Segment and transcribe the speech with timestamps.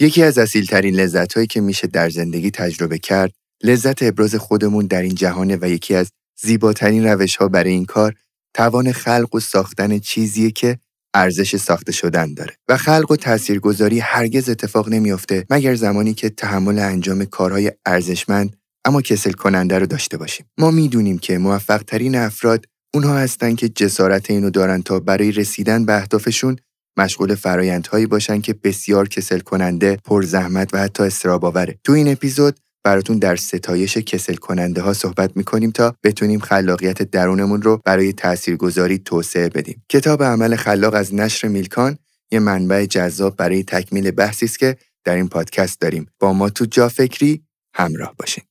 [0.00, 5.02] یکی از اصیلترین لذت هایی که میشه در زندگی تجربه کرد لذت ابراز خودمون در
[5.02, 8.14] این جهانه و یکی از زیباترین روش ها برای این کار
[8.54, 10.78] توان خلق و ساختن چیزیه که
[11.14, 12.54] ارزش ساخته شدن داره.
[12.68, 19.02] و خلق و تاثیرگذاری هرگز اتفاق نمیافته مگر زمانی که تحمل انجام کارهای ارزشمند اما
[19.02, 20.46] کسل کننده رو داشته باشیم.
[20.58, 22.64] ما می‌دونیم که موفق ترین افراد
[22.94, 26.56] اونها هستن که جسارت اینو دارن تا برای رسیدن به اهدافشون
[27.00, 31.78] مشغول فرایندهایی باشن که بسیار کسل کننده، پر زحمت و حتی استراباوره.
[31.84, 37.62] تو این اپیزود براتون در ستایش کسل کننده ها صحبت می‌کنیم تا بتونیم خلاقیت درونمون
[37.62, 39.82] رو برای تاثیرگذاری توسعه بدیم.
[39.88, 41.98] کتاب عمل خلاق از نشر میلکان
[42.32, 46.06] یه منبع جذاب برای تکمیل بحثی است که در این پادکست داریم.
[46.18, 47.42] با ما تو جا فکری
[47.74, 48.44] همراه باشین.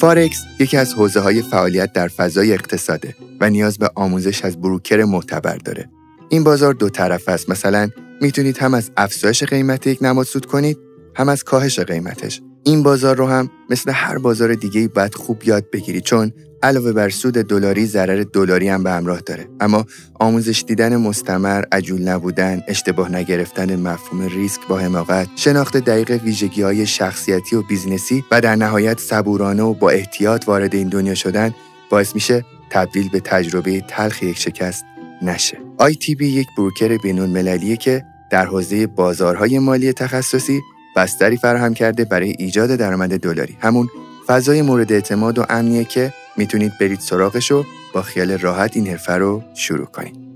[0.00, 5.04] فارکس یکی از حوزه های فعالیت در فضای اقتصاده و نیاز به آموزش از بروکر
[5.04, 5.90] معتبر داره.
[6.28, 7.50] این بازار دو طرفه‌ست.
[7.50, 7.88] مثلا
[8.20, 10.78] می‌تونید هم از افزایش قیمت یک نماد سود کنید
[11.14, 12.42] هم از کاهش قیمتش.
[12.64, 17.08] این بازار رو هم مثل هر بازار دیگه باید خوب یاد بگیری چون علاوه بر
[17.08, 19.48] سود دلاری ضرر دلاری هم به همراه داره.
[19.60, 19.86] اما
[20.20, 26.86] آموزش دیدن مستمر عجول نبودن اشتباه نگرفتن مفهوم ریسک با حماقت شناخت دقیق ویژگی های
[26.86, 31.54] شخصیتی و بیزنسی و در نهایت صبورانه و با احتیاط وارد این دنیا شدن
[31.90, 34.84] باعث میشه تبدیل به تجربه تلخ یک شکست
[35.22, 35.58] نشه.
[35.80, 40.60] ITB یک بروکر بینون مللیه که در حوزه بازارهای مالی تخصصی
[40.96, 43.56] بستری فراهم کرده برای ایجاد درآمد دلاری.
[43.60, 43.88] همون
[44.26, 49.12] فضای مورد اعتماد و امنیه که می‌تونید برید سراغش و با خیال راحت این حرفه
[49.12, 50.26] رو شروع کنید.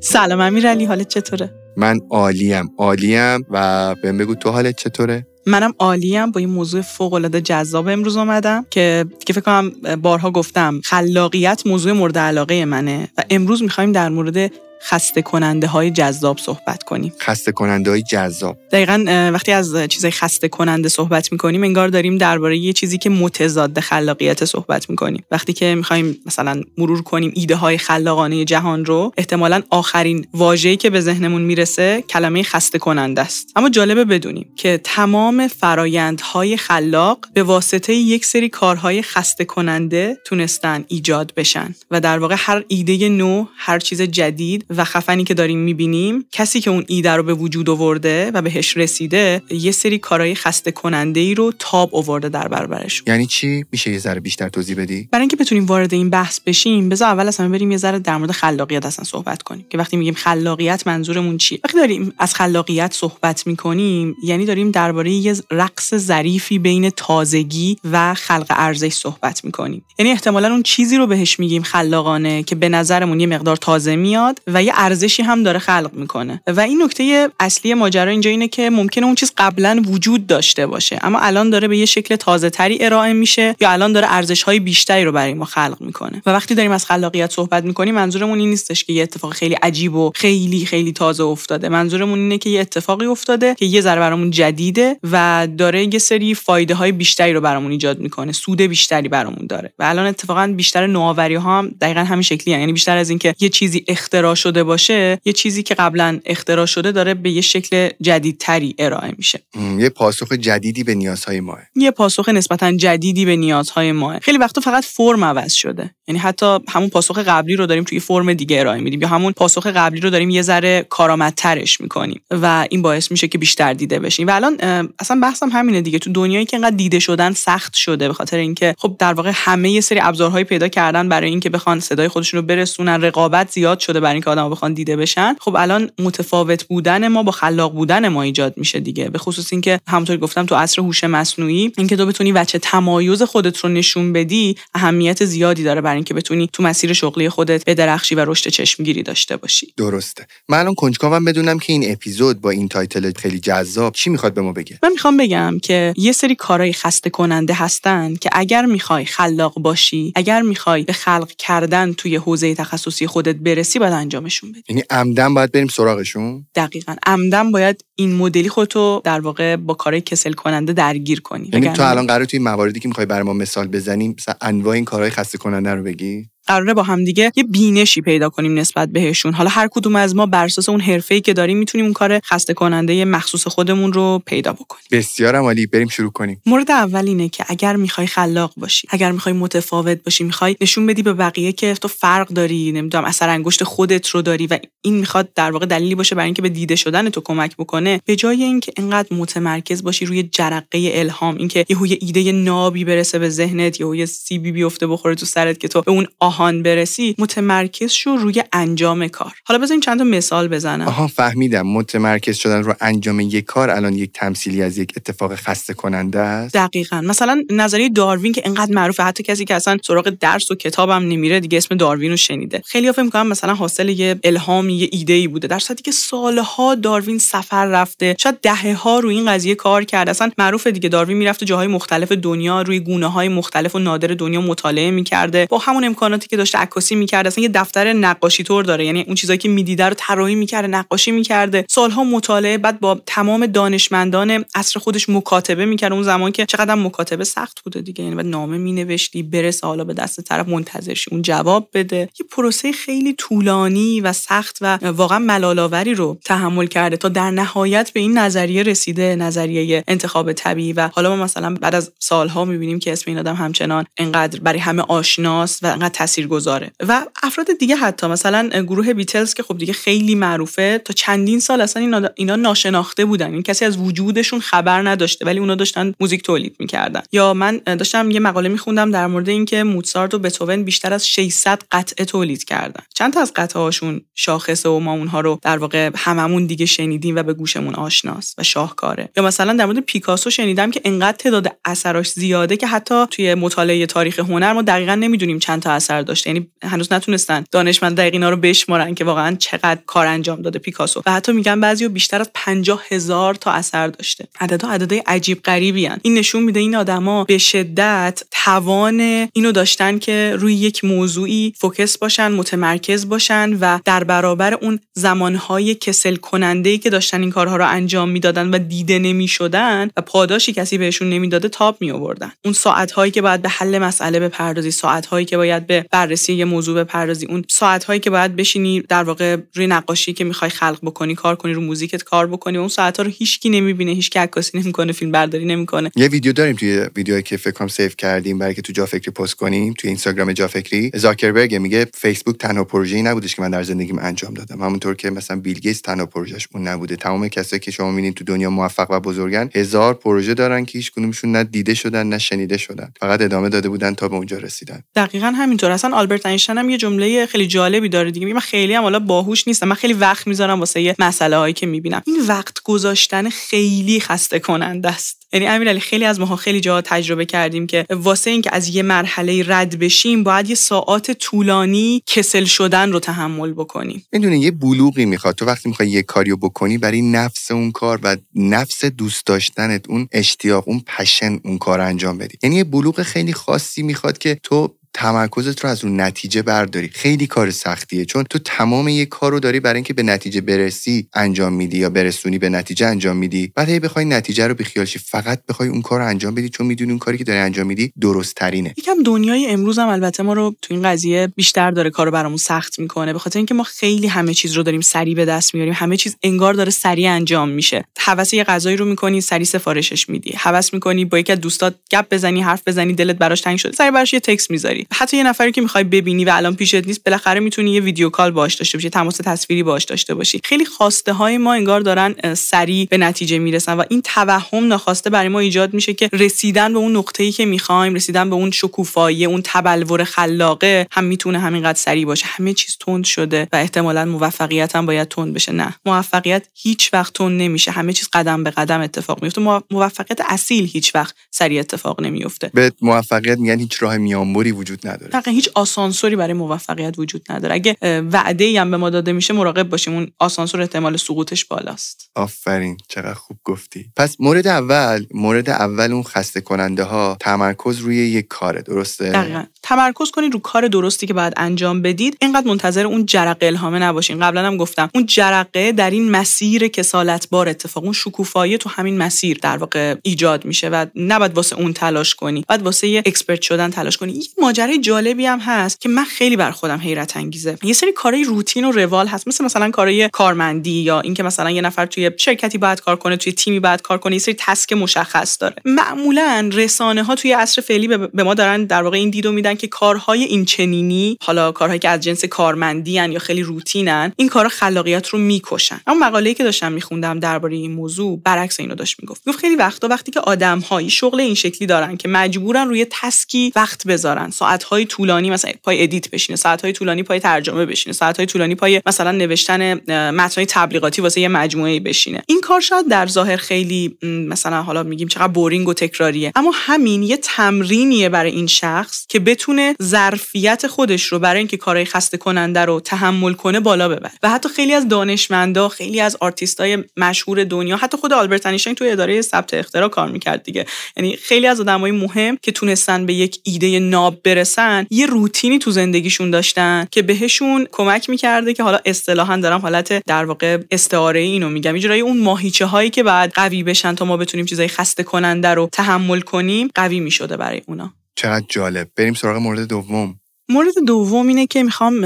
[0.00, 6.30] سلام امیرعلی حالت چطوره؟ من عالیم عالیم و بهم بگو تو حالت چطوره؟ منم عالیم
[6.30, 9.70] با این موضوع فوق العاده جذاب امروز اومدم که که فکر کنم
[10.02, 15.90] بارها گفتم خلاقیت موضوع مورد علاقه منه و امروز می‌خوایم در مورد خسته کننده های
[15.90, 17.12] جذاب صحبت کنیم.
[17.20, 18.56] خسته کننده های جذاب.
[18.72, 23.80] دقیقا وقتی از چیزای خسته کننده صحبت می‌کنیم انگار داریم درباره یه چیزی که متضاد
[23.80, 25.24] خلاقیت صحبت می‌کنیم.
[25.30, 30.90] وقتی که می‌خوایم مثلا مرور کنیم ایده های خلاقانه جهان رو احتمالا آخرین واژه‌ای که
[30.90, 33.52] به ذهنمون می‌رسه کلمه خسته کننده است.
[33.56, 40.84] اما جالبه بدونیم که تمام فرایندهای خلاق به واسطه یک سری کارهای خسته کننده تونستن
[40.88, 41.74] ایجاد بشن.
[41.90, 46.60] و در واقع هر ایده نو هر چیز جدید و خفنی که داریم می‌بینیم کسی
[46.60, 51.20] که اون ایده رو به وجود آورده و بهش رسیده یه سری کارهای خسته کننده
[51.20, 53.02] ای رو تاب آورده در برابرش.
[53.06, 56.88] یعنی چی؟ میشه یه ذره بیشتر توضیح بدی؟ برای اینکه بتونیم وارد این بحث بشیم
[56.88, 59.66] بذار اول اصلا بریم یه ذره در مورد خلاقیت اصلا صحبت کنیم.
[59.70, 65.10] که وقتی میگیم خلاقیت منظورمون چیه؟ وقتی داریم از خلاقیت صحبت می‌کنیم یعنی داریم درباره
[65.10, 69.84] یه رقص ظریفی بین تازگی و خلق ارزش صحبت می‌کنیم.
[69.98, 74.40] یعنی احتمالا اون چیزی رو بهش میگیم خلاقانه که به نظرمون یه مقدار تازه میاد
[74.46, 76.40] و یه ارزشی هم داره خلق می‌کنه.
[76.46, 80.98] و این نکته اصلی ماجرا اینجا اینه که ممکنه اون چیز قبلا وجود داشته باشه
[81.02, 84.60] اما الان داره به یه شکل تازه تری ارائه میشه یا الان داره ارزش های
[84.60, 86.22] بیشتری رو برای ما خلق می‌کنه.
[86.26, 89.94] و وقتی داریم از خلاقیت صحبت می‌کنیم منظورمون این نیستش که یه اتفاق خیلی عجیب
[89.94, 91.68] و خیلی خیلی تازه افتاده.
[91.68, 96.34] منظورمون اینه که یه اتفاقی افتاده که یه ذره برامون جدیده و داره یه سری
[96.34, 99.72] فایده های بیشتری رو برامون ایجاد می‌کنه سود بیشتری برامون داره.
[99.78, 103.48] و الان اتفاقا بیشتر نوآوری ها هم دقیقا همین شکلی یعنی بیشتر از اینکه یه
[103.48, 109.14] چیزی اختراع باشه یه چیزی که قبلا اختراع شده داره به یه شکل جدیدتری ارائه
[109.16, 109.40] میشه.
[109.78, 111.58] یه پاسخ جدیدی به نیازهای ماه.
[111.76, 114.18] یه پاسخ نسبتا جدیدی به نیازهای ماه.
[114.18, 115.90] خیلی وقتا فقط فرم عوض شده.
[116.08, 119.66] یعنی حتی همون پاسخ قبلی رو داریم توی فرم دیگه ارائه میدیم یا همون پاسخ
[119.66, 124.26] قبلی رو داریم یه ذره کارآمدترش می‌کنیم و این باعث میشه که بیشتر دیده بشیم.
[124.26, 124.56] و الان
[124.98, 125.98] اصلا بحثم همینه دیگه.
[125.98, 129.70] تو دنیایی که انقدر دیده شدن سخت شده به خاطر اینکه خب در واقع همه
[129.70, 134.00] یه سری ابزارهایی پیدا کردن برای اینکه بخوان صدای خودشون رو برسونن رقابت زیاد شده
[134.00, 138.22] برای اینکه آدم‌ها بخوان دیده بشن خب الان متفاوت بودن ما با خلاق بودن ما
[138.22, 139.08] ایجاد میشه دیگه.
[139.08, 143.58] به خصوص اینکه همونطور گفتم تو عصر هوش مصنوعی اینکه تو بتونی بچه تمایز خودت
[143.58, 148.24] رو نشون بدی اهمیت زیادی داره برای اینکه بتونی تو مسیر شغلی خودت بدرخشی و
[148.24, 149.74] رشد چشمگیری داشته باشی.
[149.76, 150.26] درسته.
[150.48, 154.40] من الان کنجکاوم بدونم که این اپیزود با این title خیلی جذاب چی می‌خواد به
[154.40, 159.04] ما بگه؟ من می‌خوام بگم که یه سری کارهای خسته کننده هستن که اگر می‌خوای
[159.04, 163.92] خلاق باشی اگر می‌خوای به خلق کردن توی حوزه تخصصی خودت برسی باید
[164.30, 166.96] انجامشون بدی یعنی عمدا باید بریم سراغشون؟ دقیقا.
[167.06, 171.90] عمدا باید این مدلی خودتو در واقع با کارهای کسل کننده درگیر کنی یعنی تو
[171.90, 175.38] الان قراره توی مواردی که می‌خوای برای ما مثال بزنی مثلا انواع این کارهای خسته
[175.38, 179.34] کننده رو بگی؟ قراره با همدیگه یه بینشی پیدا کنیم نسبت بهشون.
[179.34, 182.54] حالا هر کدوم از ما بر اساس اون حرفه‌ای که داریم می‌تونیم اون کار خسته
[182.54, 184.84] کننده مخصوص خودمون رو پیدا بکنیم.
[184.90, 186.42] بسیار عالی بریم شروع کنیم.
[186.46, 191.02] مورد اول اینه که اگر می‌خوای خلاق باشی اگر می‌خوای متفاوت باشی می‌خوای نشون بدی
[191.02, 195.32] به بقیه که تو فرق داری نمی‌دونم اثر انگشت خودت رو داری و این می‌خواد
[195.34, 198.72] در واقع دلیلی باشه برای اینکه به دیده شدن تو کمک بکنه به جای اینکه
[198.76, 203.94] انقدر متمرکز باشی روی جرقه الهام اینکه یهو یه ایده نابی برسه به ذهنت یهو
[203.94, 208.42] یه سیبی بیفته بخوره تو سرت که تو به اون آهان برسی متمرکز شو روی
[208.52, 209.32] انجام کار.
[209.44, 210.88] حالا بذارین چند تا مثال بزنم.
[210.88, 211.66] آها فهمیدم.
[211.66, 216.54] متمرکز شدن رو انجام یک کار الان یک تمثیلی از یک اتفاق خسته کننده است.
[216.54, 217.00] دقیقا.
[217.00, 219.02] مثلا نظریه داروین که انقدر معروفه.
[219.02, 222.62] حتی کسی که اصلا سراغ درس و کتابم نمیره دیگه اسم داروین رو شنیده.
[222.66, 225.48] خیلی فکر می‌کنم مثلا حاصل یه الهامی یه ایده ای بوده.
[225.48, 228.16] در صورتی که سالها داروین سفر رفته.
[228.18, 230.10] شاید دهه ها روی این قضیه کار کرده.
[230.10, 230.88] اصلا معروفه دیگه.
[230.88, 235.46] داروین می‌رفته جاهای مختلف دنیا روی گونه های مختلف و نادر دنیا مطالعه می‌کرده.
[235.50, 235.84] با همون
[236.20, 238.86] امکاناتی که داشته عکاسی می‌کرده اصلا یه دفتر نقاشی طور داره.
[238.86, 241.64] یعنی اون چیزایی که می‌دیده رو طراحی می‌کرده نقاشی می‌کرده.
[241.68, 247.24] سالها مطالعه بعد با تمام دانشمندان عصر خودش مکاتبه می‌کرده اون زمان که چقدر مکاتبه
[247.24, 248.04] سخت بوده دیگه.
[248.04, 251.98] یعنی بعد نامه مینوشتی برسه حالا به دست طرف منتظر اون جواب بده.
[251.98, 257.90] یه پروسه خیلی طولانی و سخت و واقعا ملالآوری رو تحمل کرده تا در نهایت
[257.92, 260.72] به این نظریه رسیده نظریه انتخاب طبیعی.
[260.72, 264.58] و حالا ما مثلا بعد از سالها می‌بینیم که اسم این آدم همچنان انقدر برای
[264.58, 266.70] همه آشناست و انقدر تاثیرگذاره.
[266.88, 271.60] و افراد دیگه حتی مثلا گروه بیتلز که خب دیگه خیلی معروفه تا چندین سال
[271.60, 273.32] اصلا اینا ناشناخته بودن.
[273.32, 277.02] این کسی از وجودشون خبر نداشته ولی اونا داشتن موزیک تولید می‌کردن.
[277.12, 281.62] یا من داشتم یه مقاله میخوندم در مورد اینکه موتسارت و بتوون بیشتر از 600
[281.72, 282.82] قطعه تولید کردن.
[282.94, 287.16] چند تا از قطعه هاشون شاخصه و ما اونها رو در واقع هممون دیگه شنیدیم
[287.16, 289.08] و به گوشمون آشناست و شاهکاره.
[289.16, 293.86] یا مثلا در مورد پیکاسو شنیدم که انقدر تعداد اثراش زیاده که حتی توی مطالعه
[293.86, 298.30] تاریخ هنر ما دقیقا نمی‌دونیم چند تا اثر داشته یعنی هنوز نتونستن دانشمند دقیق اینا
[298.30, 301.02] رو بشمارن که واقعا چقدر کار انجام داده پیکاسو.
[301.06, 304.28] و حتی میگن بعضی بیشتر از 50 هزار تا اثر داشته.
[304.40, 305.88] عددها عددهای عجیب غریبی.
[306.02, 309.00] این نشون میده این آدما به شدت توان
[309.32, 315.74] اینو داشتن که روی یک موضوعی فوکس باشن متمرکز باشن و در برابر اون زمانهای
[315.74, 320.78] کسل کننده که داشتن این کارها رو انجام می‌دادن و دیده نمی‌شدن و پاداشی کسی
[320.78, 325.06] بهشون نمی‌داده تاپ می آوردن اون ساعت هایی که باید به حل مسئله بپردازی ساعت
[325.06, 327.26] هایی که باید به بررسی یه موضوع بپردازی.
[327.26, 331.36] اون ساعت هایی که باید بشینی در واقع روی نقاشی که می‌خوای خلق بکنی کار
[331.36, 335.12] کنی رو موزیکت کار بکنی اون ساعت ها رو هیچکی نمی‌بینه هیچ عکاسی نمی‌کنه فیلم
[335.12, 335.90] برداری نمی‌کنه.
[335.96, 339.10] یه ویدیو داریم توی ویدیویی که فکر کنم save کردیم برای که تو جا فکری
[339.10, 340.90] پست کنیم توی اینستاگرام جا فکری.
[340.94, 344.62] زاکربرگ میگه فیسبوک تنها پروژه‌ای نبودش که من در زندگیم انجام دادم.
[344.62, 346.96] همونطور که مثلا بیل گیتس تنها پروژهش اون نبوده.
[346.96, 350.92] تمام کسایی که شما می‌بینید تو دنیا موفق و بزرگن هزار پروژه دارن که هیچ
[350.92, 352.92] کدومشون نه دیده شدن نه شنیده شدن.
[353.00, 354.82] فقط ادامه داده بودن تا به اونجا رسیدن.
[354.96, 355.79] دقیقا همینطور.
[355.80, 358.26] اصلا آلبرت اینشتین هم یه جمله خیلی جالبی داره دیگه.
[358.26, 359.68] من خیلی هم حالا باهوش نیستم.
[359.68, 362.02] من خیلی وقت می‌ذارم واسه یه مسئله هایی که می‌بینم.
[362.06, 365.20] این وقت گذاشتن خیلی خسته کننده است.
[365.32, 369.44] یعنی امیرعلی خیلی از ماها خیلی جا تجربه کردیم که واسه اینکه از یه مرحله
[369.46, 374.04] رد بشیم باید یه ساعات طولانی کسل شدن رو تحمل بکنیم.
[374.12, 375.34] می‌دونی یه بلوغی می‌خواد.
[375.34, 380.08] تو وقتی می‌خوای یه کاریو بکنی برای نفس اون کار و نفس دوست داشتنت اون
[380.12, 382.38] اشتیاق اون پشن اون کار انجام بدی.
[382.42, 386.88] یعنی یه بلوغ خیلی خاصی می‌خواد که تو تمرکزت رو از اون نتیجه برداری.
[386.88, 391.08] خیلی کار سختیه چون تو تمام یه کار رو داری برای اینکه به نتیجه برسی
[391.14, 393.52] انجام میدی یا برسونی به نتیجه انجام میدی.
[393.54, 396.66] بعد هی بخوای نتیجه رو بیخیال شی فقط بخوای اون کار رو انجام بدی چون
[396.66, 400.32] می‌دونی اون کاری که داری انجام میدی درست ترینه یکم دنیای امروز هم البته ما
[400.32, 404.06] رو تو این قضیه بیشتر داره کارو برامون سخت می‌کنه به خاطر اینکه ما خیلی
[404.06, 405.74] همه چیز رو داریم سریع به دست میاریم.
[405.76, 407.84] همه چیز انگار داره سریع انجام میشه.
[407.98, 410.32] هوس یه غذایی رو می‌کنی سریع سفارشش میدی.
[410.36, 413.90] هوس می‌کنی با یکی از دوستات گپ بزنی حرف بزنی دلت براش تنگ شده سریع
[413.90, 414.79] براش یه تکست می‌ذاری.
[414.92, 418.30] حتی یه نفری که می‌خوای ببینی و الان پیشت نیست بالاخره می‌تونی یه ویدیو کال
[418.30, 420.40] باش داشته باشی تماس تصویری باش داشته باشی.
[420.44, 425.28] خیلی خواسته های ما انگار دارن سریع به نتیجه می‌رسن و این توهم ناخواسته برای
[425.28, 429.24] ما ایجاد میشه که رسیدن به اون نقطه‌ای ای که می‌خوایم رسیدن به اون شکوفایی
[429.24, 432.26] اون تبلور خلاقه هم می‌تونه همینقدر سریع باشه.
[432.28, 435.52] همه چیز تند شده و احتمالا موفقیت هم باید تند بشه.
[435.52, 435.74] نه.
[435.86, 437.70] موفقیت هیچ وقت تند نمیشه.
[437.70, 442.72] همه چیز قدم به قدم اتفاق میفته موفقیت اصیل هیچ وقت سریع اتفاق نمیفته به
[442.82, 445.22] موفقیت میگن هیچ راه میانبری وجود نداره.
[445.26, 447.54] هیچ آسانسوری برای موفقیت وجود نداره.
[447.54, 447.76] اگه
[448.12, 449.94] وعده ای هم به ما داده میشه مراقب باشیم.
[449.94, 452.10] اون آسانسور احتمال سقوطش بالاست.
[452.14, 453.90] آفرین چقدر خوب گفتی.
[453.96, 459.44] پس مورد اول مورد اول اون خسته کننده ها تمرکز روی یک کاره درسته؟ دقیقا.
[459.62, 462.16] تمرکز کنید رو کار درستی که باید انجام بدید.
[462.20, 464.20] اینقدر منتظر اون جرقه الهامه نباشین.
[464.20, 468.98] قبلا هم گفتم اون جرقه در این مسیر کسالت بار اتفاق اون شکوفایی تو همین
[468.98, 472.44] مسیر در واقع ایجاد میشه و نباید واسه اون تلاش کنی.
[472.48, 474.12] بعد واسه یه اکسپرت شدن تلاش کنی.
[474.12, 474.22] این
[474.60, 477.58] ماجرای جالبی هم هست که من خیلی برا خودم حیرت انگیزه.
[477.62, 479.28] یه سری کارهای روتین و روال هست.
[479.28, 483.32] مثل مثلا کارهای کارمندی یا اینکه مثلا یه نفر توی شرکتی باید کار کنه توی
[483.32, 485.56] تیمی باید کار کنه یه سری task مشخص داره.
[485.64, 489.66] معمولا رسانه ها توی عصر فعلی به ما دارن در واقع این دیدو میدن که
[489.66, 495.08] کارهای این چنینی حالا کارهایی که از جنس کارمندی یا خیلی روتینن این کارا خلاقیت
[495.08, 495.80] رو می‌کشن.
[495.86, 499.22] اما مقاله‌ای که داشتم میخوندم درباره این موضوع برعکس اینو داشت می‌گفت.
[499.28, 503.52] گفت خیلی وقتا وقتی که آدمهایی شغل این شکلی دارن که مجبورن روی task ی
[503.56, 508.54] وقت بذارن ساعتهای طولانی مثلا پای edit بشینه ساعتهای طولانی پای ترجمه بشینه ساعتهای طولانی
[508.54, 509.74] پای مثلا نوشتن
[510.10, 512.22] متنای تبلیغاتی واسه یه مجموعه بشینه.
[512.26, 516.32] این کار شاید در ظاهر خیلی مثلا حالا میگیم چقدر boring و تکراریه.
[516.34, 521.84] اما همین یه تمرینیه برای این شخص که بتونه ظرفیت خودش رو برای اینکه کارهای
[521.84, 524.12] خسته کننده رو تحمل کنه بالا ببره.
[524.22, 528.90] و حتی خیلی از دانشمندا خیلی از آرتیستای مشهور دنیا حتی خود آلبرت اینشتین توی
[528.90, 530.66] اداره ثبت اختراع کار می‌کرد دیگه.
[530.96, 535.70] یعنی خیلی از آدمای مهم که تونستن به یک ایده ناب برسن یه روتینی تو
[535.70, 541.48] زندگیشون داشتن که بهشون کمک می‌کرده که حالا اصطلاحا دارم حالت در واقع استعاره اینو
[541.48, 541.76] میگم.
[541.76, 545.68] یه اون ماهیچه هایی که باید قوی بشن تا ما بتونیم چیزای خسته کننده رو
[545.72, 547.92] تحمل کنیم قوی می‌شده برای اونا.
[548.16, 548.88] چقدر جالب.
[548.96, 550.19] بریم سراغ مورد دوم.
[550.50, 552.00] مورد دوم اینه که می‌خوام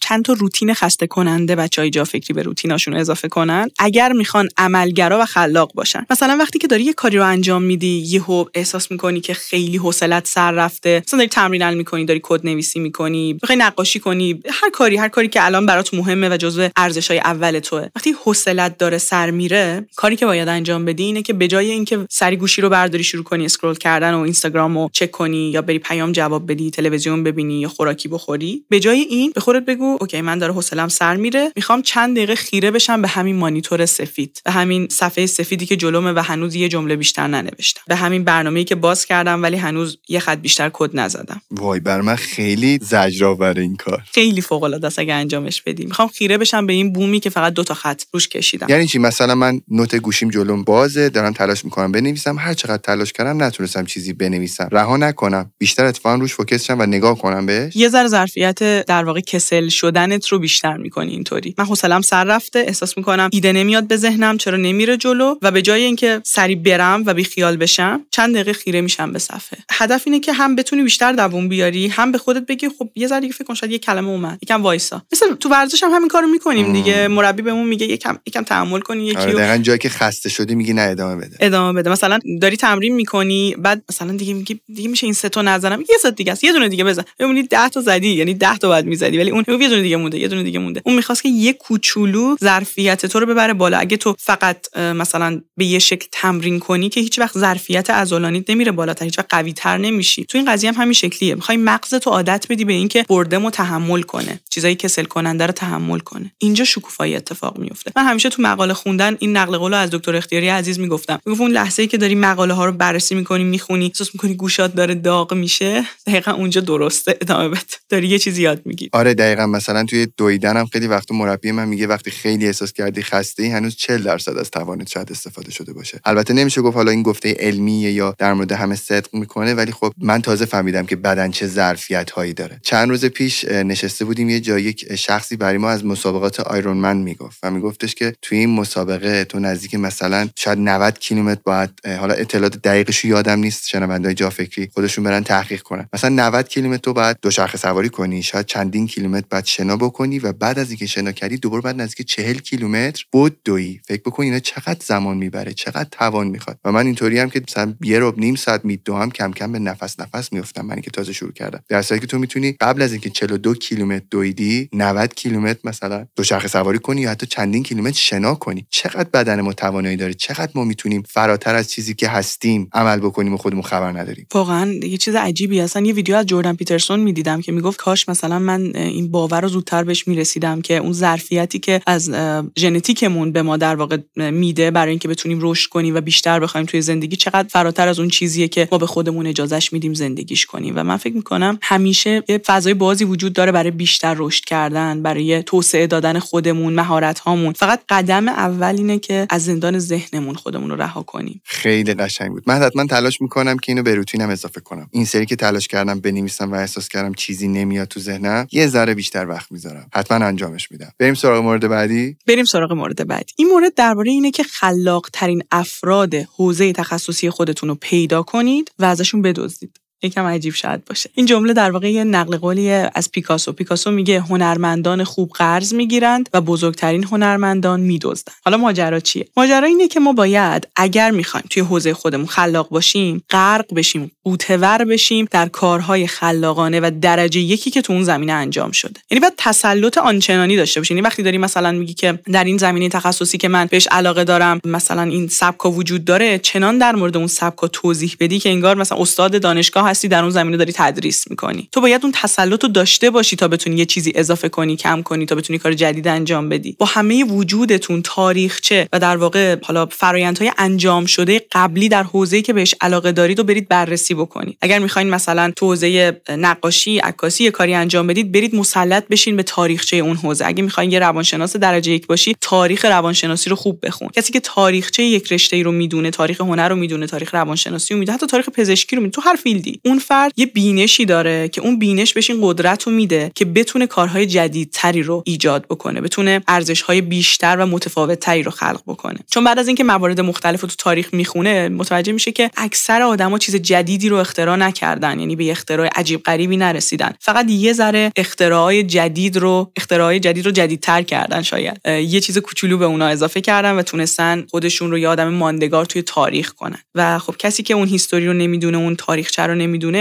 [0.00, 3.68] چند تا روتین خسته کننده بچه های جا فکری به روتیناشون اضافه کنن.
[3.78, 6.06] اگر می‌خوان عملگرا و خلاق باشن.
[6.10, 10.26] مثلا وقتی که داری یه کاری رو انجام میدی یهو احساس می‌کنی که خیلی حوصلت
[10.26, 11.02] سر رفته.
[11.06, 15.28] مثلا داری تمرین می‌کنی داری کد نویسی می‌کنی می‌خوای نقاشی کنی هر کاری هر کاری
[15.28, 17.88] که الان برات مهمه و جزو ارزش های اول توه.
[17.96, 22.06] وقتی حوصلت داره سر میره کاری که باید انجام بدی اینه که به جای اینکه
[22.10, 25.78] سریع گوشی رو برداری شروع کنی scroll کردن و اینستاگرام رو چک کنی یا بری
[25.78, 30.20] پیام جواب بدی تلویزیون ببینی یا خوراکی بخوری؟ به جای این به خودت بگو okay
[30.20, 31.52] من داره حوصلم سر میره.
[31.56, 36.12] می‌خوام چند دقیقه خیره بشم به همین مانیتور سفید به همین صفحه سفیدی که جلومه
[36.12, 37.80] و هنوز یه جمله بیشتر ننوشتم.
[37.88, 41.40] به همین برنامه‌ای که باز کردم ولی هنوز یه خط بیشتر کد نزدم.
[41.50, 44.02] وای بر من خیلی زجرآور این کار.
[44.12, 45.84] خیلی فوق العاده است اگه انجامش بدی.
[45.84, 48.66] می‌خوام خیره بشم به این بومی که فقط دو تا خط روش کشیدم.
[48.68, 52.38] یعنی چی؟ مثلا من note گوشیم جلوم بازه دارم تلاش می‌کنم بنویسم.
[52.38, 54.68] هر چقدر تلاش کردم نتونستم چیزی بنویسم.
[54.72, 55.52] رها نکنم.
[55.58, 60.28] بیشتر اتفاقا روش focus شم و نگاه کنم یه ذره ظرفیت در واقع کسل شدنت
[60.28, 61.54] رو بیشتر می‌کنی اینطوری.
[61.58, 65.62] من حوصلم سر رفته احساس می‌کنم ایده نمیاد به ذهنم چرا نمیره جلو؟ و به
[65.62, 69.58] جای اینکه سریع برم و بی خیال بشم چند دقیقه خیره میشم به صفحه.
[69.70, 73.28] هدف اینه که هم بتونی بیشتر دووم بیاری هم به خودت بگی خب یه ذره
[73.28, 75.02] فکر کن شاید یه کلمه اومد یکم وایسا.
[75.12, 77.08] مثل تو ورزش هم همین کارو می‌کنیم دیگه.
[77.08, 80.72] مربی بهمون میگه یکم یکم تحمل کنی یکی آره دقیقاً جایی که خسته شدی میگی
[80.72, 81.36] نه ادامه بده.
[81.40, 81.90] ادامه بده.
[81.90, 85.80] مثلا داری تمرین می‌کنی بعد مثلا دیگه میگی دیگه میشه این سه تا نزنم.
[85.80, 86.44] یه ست دیگه است.
[86.44, 87.04] یه دونه دیگه بزن.
[87.18, 90.18] ببینید 10 تا زدی یعنی 10 تا بعد می‌زدی ولی اون یه دونه دیگه مونده
[90.18, 90.82] یه دونه دیگه مونده.
[90.84, 93.78] اون می‌خواست که یه کوچولو ظرفیت تو رو ببره بالا.
[93.78, 98.72] اگه تو فقط مثلا به یه شکل تمرین کنی که هیچ وقت ظرفیت عضلانیت نمیره
[98.72, 100.24] بالاتر هیچ وقت قوی تر نمیشی.
[100.24, 101.34] تو این قضیه هم همین شکلیه.
[101.34, 104.40] می‌خوای مغز تو عادت بدی به اینکه بردم تحمل کنه.
[104.50, 106.32] چیزایی کسل کننده رو تحمل کنه.
[106.38, 110.48] اینجا شکوفایی اتفاق میفته من همیشه تو مقاله خوندن این نقل قول از دکتر اختیاری
[110.48, 111.20] عزیز می‌گفتم.
[111.26, 114.74] می‌گفت اون لحظه ای که داری مقاله ها رو بررسی می‌کنی می‌خونی احساس می‌کنی گوشات
[114.74, 115.84] داره داغ میشه.
[116.06, 117.18] دقیقا اونجا درسته.
[117.20, 119.46] ادامه بده داری یه چیزی یاد می‌گیری آره دقیقا.
[119.46, 123.76] مثلا توی دویدنم خیلی وقت مربی من میگه وقتی خیلی احساس کردی خسته ای هنوز
[123.76, 126.00] 40 درصد از توانت شاید استفاده شده باشه.
[126.04, 129.92] البته نمیشه گفت حالا این گفته علمیه یا در مورد همه صدق می‌کنه ولی خب
[129.98, 132.60] من تازه فهمیدم که بدن چه ظرفیت هایی داره.
[132.62, 137.38] چند روز پیش نشسته بودیم یه جایی یک شخصی برای ما از مسابقات آیرون می‌گفت
[137.42, 142.56] و میگفتش که توی این مسابقه تو نزدیک مثلا شاید 90 کیلومتر باید حالا اطلاعات
[142.56, 145.88] دقیقش یادم نیست شنوندای جا فکری خودشون برن تحقیق کنن.
[145.92, 150.32] مثلا 90 کیلومتر تو بعد دوچرخه سواری کنی شاید چندین کیلومتر بعد شنا بکنی و
[150.32, 154.38] بعد از اینکه شنا کردی دوباره بعد نزدیک 40 کیلومتر بود دوی فکر بکن اینا
[154.38, 156.58] چقدر زمان می‌بره چقدر توان می‌خواد.
[156.64, 160.00] و من اینطوری هم که مثلا یه رب نیم ساعت میدوام کم کم به نفس
[160.00, 161.62] نفس میافتم من که تازه شروع کردم.
[161.68, 166.78] در که تو می‌تونی قبل از اینکه 42 کیلومتر دویدی 90 کیلومتر مثلا دوچرخه سواری
[166.78, 168.66] کنی یا حتی چندین کیلومتر شنا کنی.
[168.70, 173.34] چقدر بدن ما توانایی داره چقدر ما می‌تونیم فراتر از چیزی که هستیم عمل بکنیم
[173.34, 174.26] و خودمون خبر نداریم.
[174.34, 177.29] واقعا یه چیز عجیبی اصلا یه ویدیو از جردن پیترسون می‌دیدم.
[177.40, 181.80] که می‌گفت کاش مثلا من این باور رو زودتر بهش می‌رسیدم که اون ظرفیتی که
[181.86, 182.10] از
[182.58, 186.82] ژنتیکمون به ما در واقع میده برای اینکه بتونیم رشد کنیم و بیشتر بخوایم توی
[186.82, 190.72] زندگی چقدر فراتر از اون چیزیه که ما به خودمون اجازهش میدیم زندگیش کنیم.
[190.76, 195.42] و من فکر می‌کنم همیشه یه فضای بازی وجود داره برای بیشتر رشد کردن برای
[195.42, 200.76] توسعه دادن خودمون مهارت هامون فقط قدم اول اینه که از زندان ذهنمون خودمون رو
[200.76, 201.40] رها کنیم.
[201.44, 202.42] خیلی قشنگ بود.
[202.46, 204.88] من حتما تلاش می‌کنم که اینو به روتینم اضافه کنم.
[204.90, 208.94] این سری که تلاش کردم بنویسم و احساس کردم چیزی نمیاد تو ذهنم یه ذره
[208.94, 209.86] بیشتر وقت می‌ذارم.
[209.94, 210.92] حتما انجامش میدم.
[210.98, 213.32] بریم سراغ مورد بعدی؟ بریم سراغ مورد بعدی.
[213.36, 218.84] این مورد درباره اینه که خلاق ترین افراد حوزه تخصصی خودتون رو پیدا کنید و
[218.84, 219.79] ازشون بدزدید.
[220.02, 221.10] یکم عجیب شاید باشه.
[221.14, 223.52] این جمله در واقع یه نقل قولی از پیکاسو.
[223.52, 228.36] پیکاسو میگه هنرمندان خوب قرض می‌گیرند و بزرگترین هنرمندان میدزدند.
[228.44, 233.24] حالا ماجرا چیه؟ ماجرا اینه که ما باید اگر می‌خوایم توی حوزه خودمون خلاق باشیم
[233.30, 238.70] غرق بشیم قوتور بشیم در کارهای خلاقانه و درجه یکی که تو اون زمینه انجام
[238.72, 239.00] شده.
[239.10, 240.96] یعنی باید تسلط آنچنانی داشته باشیم.
[240.96, 244.60] یعنی وقتی داری مثلا میگی که در این زمینه تخصصی که من بهش علاقه دارم
[244.64, 248.98] مثلا این سبکا وجود داره چنان در مورد اون سبکا توضیح بدی که انگار مثلا
[248.98, 251.68] استاد دانشگاه هستی در اون زمینه داری تدریس می‌کنی.
[251.72, 255.26] تو باید اون تسلط رو داشته باشی تا بتونی یه چیزی اضافه کنی کم کنی
[255.26, 256.76] تا بتونی کار جدید انجام بدی.
[256.78, 262.52] با همه وجودتون تاریخچه و در واقع حالا فرایندهای انجام شده قبلی در حوزه‌ای که
[262.52, 264.58] بهش علاقه دارید و برید بررسی بکنید.
[264.60, 269.42] اگر می‌خواین مثلا تو حوزه نقاشی عکاسی یه کاری انجام بدید برید مسلط بشین به
[269.42, 270.46] تاریخچه اون حوزه.
[270.46, 274.08] اگه می‌خواین یه روانشناس درجه یک باشی تاریخ روانشناسی رو خوب بخون.
[274.08, 278.16] کسی که تاریخچه یک رشته رو می‌دونه تاریخ هنر رو می‌دونه تاریخ روانشناسی رو می‌دونه
[278.16, 279.79] حتی تاریخ پزشکی رو می‌دونه تو هر فیلدی.
[279.84, 283.86] اون فرد یه بینشی داره که اون بینش بهش این قدرت رو میده که بتونه
[283.86, 289.18] کارهای جدیدتری رو ایجاد بکنه بتونه ارزشهای بیشتر و متفاوتتری رو خلق بکنه.
[289.30, 293.38] چون بعد از اینکه موارد مختلف رو تو تاریخ می‌خونه متوجه میشه که اکثر آدما
[293.38, 297.12] چیز جدیدی رو اختراع نکردن یعنی به اختراع عجیب غریبی نرسیدن.
[297.20, 301.80] فقط یه ذره اختراعای جدید رو اختراعای جدید رو جدیدتر کردن شاید.
[301.86, 306.02] یه چیز کوچولو به اونا اضافه کردن و تونستن خودشون رو یه آدم ماندگار توی
[306.02, 306.78] تاریخ کنن.
[306.94, 309.54] و خب کسی که اون هیستوری رو نمی‌دونه اون تاریخچه رو